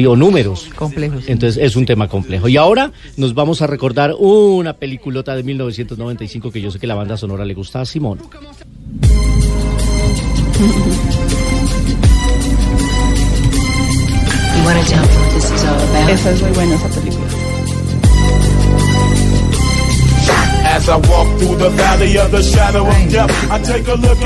o 0.08 0.16
números. 0.16 0.70
Complejos. 0.76 1.26
Entonces 1.28 1.62
es 1.64 1.76
un 1.76 1.86
tema 1.86 2.08
complejo. 2.08 2.48
Y 2.48 2.58
ahora 2.58 2.92
nos 3.18 3.34
vamos 3.34 3.62
a 3.62 3.68
recordar 3.68 4.14
una 4.18 4.74
peliculota 4.74 5.36
de 5.36 5.44
1995 5.44 6.52
que 6.52 6.62
yo 6.62 6.72
sé 6.72 6.80
que 6.80 6.88
la 6.88 6.96
banda 6.96 7.18
sonora 7.18 7.46
le 7.46 7.54
gusta 7.54 7.82
a 7.82 7.86
Simón. 7.86 8.20
Esa 16.10 16.32
es 16.32 16.42
muy 16.42 16.52
buena 16.52 16.76
esa 16.76 16.90
película. 16.90 17.17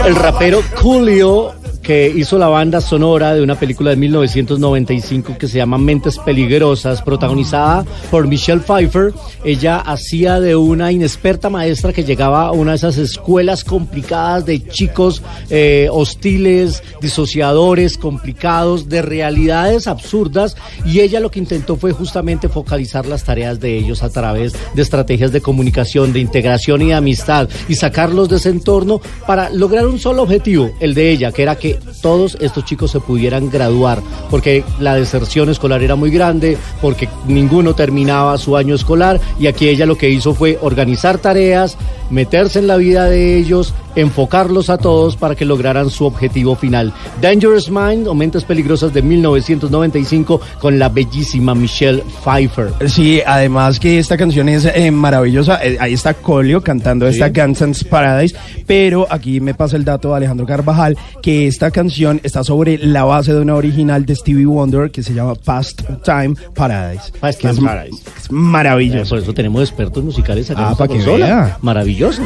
El 0.05 0.15
rapero 0.15 0.61
Coolio 0.81 1.60
que 1.81 2.11
hizo 2.15 2.37
la 2.37 2.47
banda 2.47 2.81
sonora 2.81 3.33
de 3.33 3.41
una 3.41 3.55
película 3.55 3.89
de 3.89 3.95
1995 3.95 5.37
que 5.37 5.47
se 5.47 5.57
llama 5.57 5.77
Mentes 5.77 6.17
Peligrosas, 6.19 7.01
protagonizada 7.01 7.85
por 8.09 8.27
Michelle 8.27 8.61
Pfeiffer. 8.61 9.13
Ella 9.43 9.77
hacía 9.77 10.39
de 10.39 10.55
una 10.55 10.91
inexperta 10.91 11.49
maestra 11.49 11.93
que 11.93 12.03
llegaba 12.03 12.47
a 12.47 12.51
una 12.51 12.71
de 12.71 12.77
esas 12.77 12.97
escuelas 12.97 13.63
complicadas 13.63 14.45
de 14.45 14.65
chicos 14.67 15.23
eh, 15.49 15.87
hostiles, 15.91 16.83
disociadores, 17.01 17.97
complicados, 17.97 18.87
de 18.87 19.01
realidades 19.01 19.87
absurdas. 19.87 20.55
Y 20.85 20.99
ella 20.99 21.19
lo 21.19 21.31
que 21.31 21.39
intentó 21.39 21.75
fue 21.75 21.91
justamente 21.91 22.49
focalizar 22.49 23.05
las 23.05 23.23
tareas 23.23 23.59
de 23.59 23.77
ellos 23.77 24.03
a 24.03 24.09
través 24.09 24.53
de 24.75 24.81
estrategias 24.81 25.31
de 25.31 25.41
comunicación, 25.41 26.13
de 26.13 26.19
integración 26.19 26.81
y 26.81 26.87
de 26.87 26.93
amistad 26.93 27.49
y 27.67 27.75
sacarlos 27.75 28.29
de 28.29 28.37
ese 28.37 28.49
entorno 28.49 29.01
para 29.25 29.49
lograr 29.49 29.87
un 29.87 29.99
solo 29.99 30.23
objetivo, 30.23 30.71
el 30.79 30.93
de 30.93 31.11
ella, 31.11 31.31
que 31.31 31.43
era 31.43 31.55
que 31.55 31.79
todos 32.01 32.37
estos 32.39 32.65
chicos 32.65 32.91
se 32.91 32.99
pudieran 32.99 33.49
graduar, 33.49 34.01
porque 34.29 34.63
la 34.79 34.95
deserción 34.95 35.49
escolar 35.49 35.83
era 35.83 35.95
muy 35.95 36.11
grande, 36.11 36.57
porque 36.81 37.09
ninguno 37.27 37.73
terminaba 37.75 38.37
su 38.37 38.57
año 38.57 38.75
escolar 38.75 39.19
y 39.39 39.47
aquí 39.47 39.69
ella 39.69 39.85
lo 39.85 39.97
que 39.97 40.09
hizo 40.09 40.33
fue 40.33 40.57
organizar 40.61 41.17
tareas, 41.17 41.77
meterse 42.09 42.59
en 42.59 42.67
la 42.67 42.77
vida 42.77 43.05
de 43.05 43.37
ellos, 43.37 43.73
enfocarlos 43.95 44.69
a 44.69 44.77
todos 44.77 45.15
para 45.15 45.35
que 45.35 45.45
lograran 45.45 45.89
su 45.89 46.05
objetivo 46.05 46.55
final. 46.55 46.93
Dangerous 47.21 47.69
Mind 47.69 48.07
o 48.07 48.13
Mentes 48.13 48.43
Peligrosas 48.43 48.93
de 48.93 49.01
1995 49.01 50.41
con 50.59 50.79
la 50.79 50.89
bellísima 50.89 51.55
Michelle 51.55 52.03
Pfeiffer. 52.23 52.73
Sí, 52.89 53.21
además 53.25 53.79
que 53.79 53.99
esta 53.99 54.17
canción 54.17 54.49
es 54.49 54.65
eh, 54.65 54.91
maravillosa. 54.91 55.63
Eh, 55.63 55.77
ahí 55.79 55.93
está 55.93 56.13
Colio 56.13 56.61
cantando 56.61 57.07
esta 57.07 57.29
Guns 57.29 57.83
Paradise, 57.83 58.35
pero 58.65 59.07
aquí 59.09 59.39
me 59.39 59.53
pasa 59.53 59.77
el 59.77 59.85
dato 59.85 60.09
de 60.09 60.15
Alejandro 60.17 60.45
Carvajal 60.45 60.97
que 61.21 61.47
esta 61.47 61.71
canción 61.71 62.19
está 62.23 62.43
sobre 62.43 62.77
la 62.77 63.03
base 63.03 63.33
de 63.33 63.41
una 63.41 63.55
original 63.55 64.05
de 64.05 64.15
Stevie 64.15 64.45
Wonder 64.45 64.91
que 64.91 65.03
se 65.03 65.13
llama 65.13 65.35
Past 65.35 65.81
Time 66.03 66.35
Paradise. 66.55 67.11
Past 67.19 67.39
Time 67.41 67.53
es, 67.53 67.59
Paradise. 67.59 68.01
es 68.17 68.31
maravilloso. 68.31 69.09
Por 69.15 69.19
eso 69.19 69.33
tenemos 69.33 69.61
expertos 69.61 70.03
musicales 70.03 70.49
acá 70.49 70.61
en 70.61 70.65
Ah, 70.67 70.71
esta 70.71 70.83
pa' 70.83 70.87
que 70.87 70.95
consola. 70.95 71.25
vea. 71.25 71.57
Maravillosos. 71.61 72.25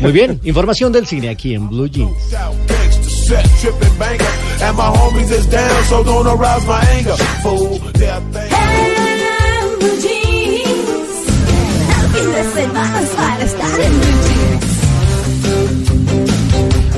Muy 0.00 0.12
bien, 0.12 0.40
información 0.44 0.92
del 0.94 1.06
cine 1.06 1.28
aquí 1.28 1.54
en 1.54 1.68
Blue 1.68 1.88
Jeans. 1.88 2.16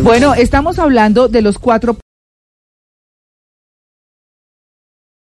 Bueno, 0.02 0.34
estamos 0.34 0.78
hablando 0.78 1.28
de 1.28 1.42
los 1.42 1.58
cuatro 1.58 1.96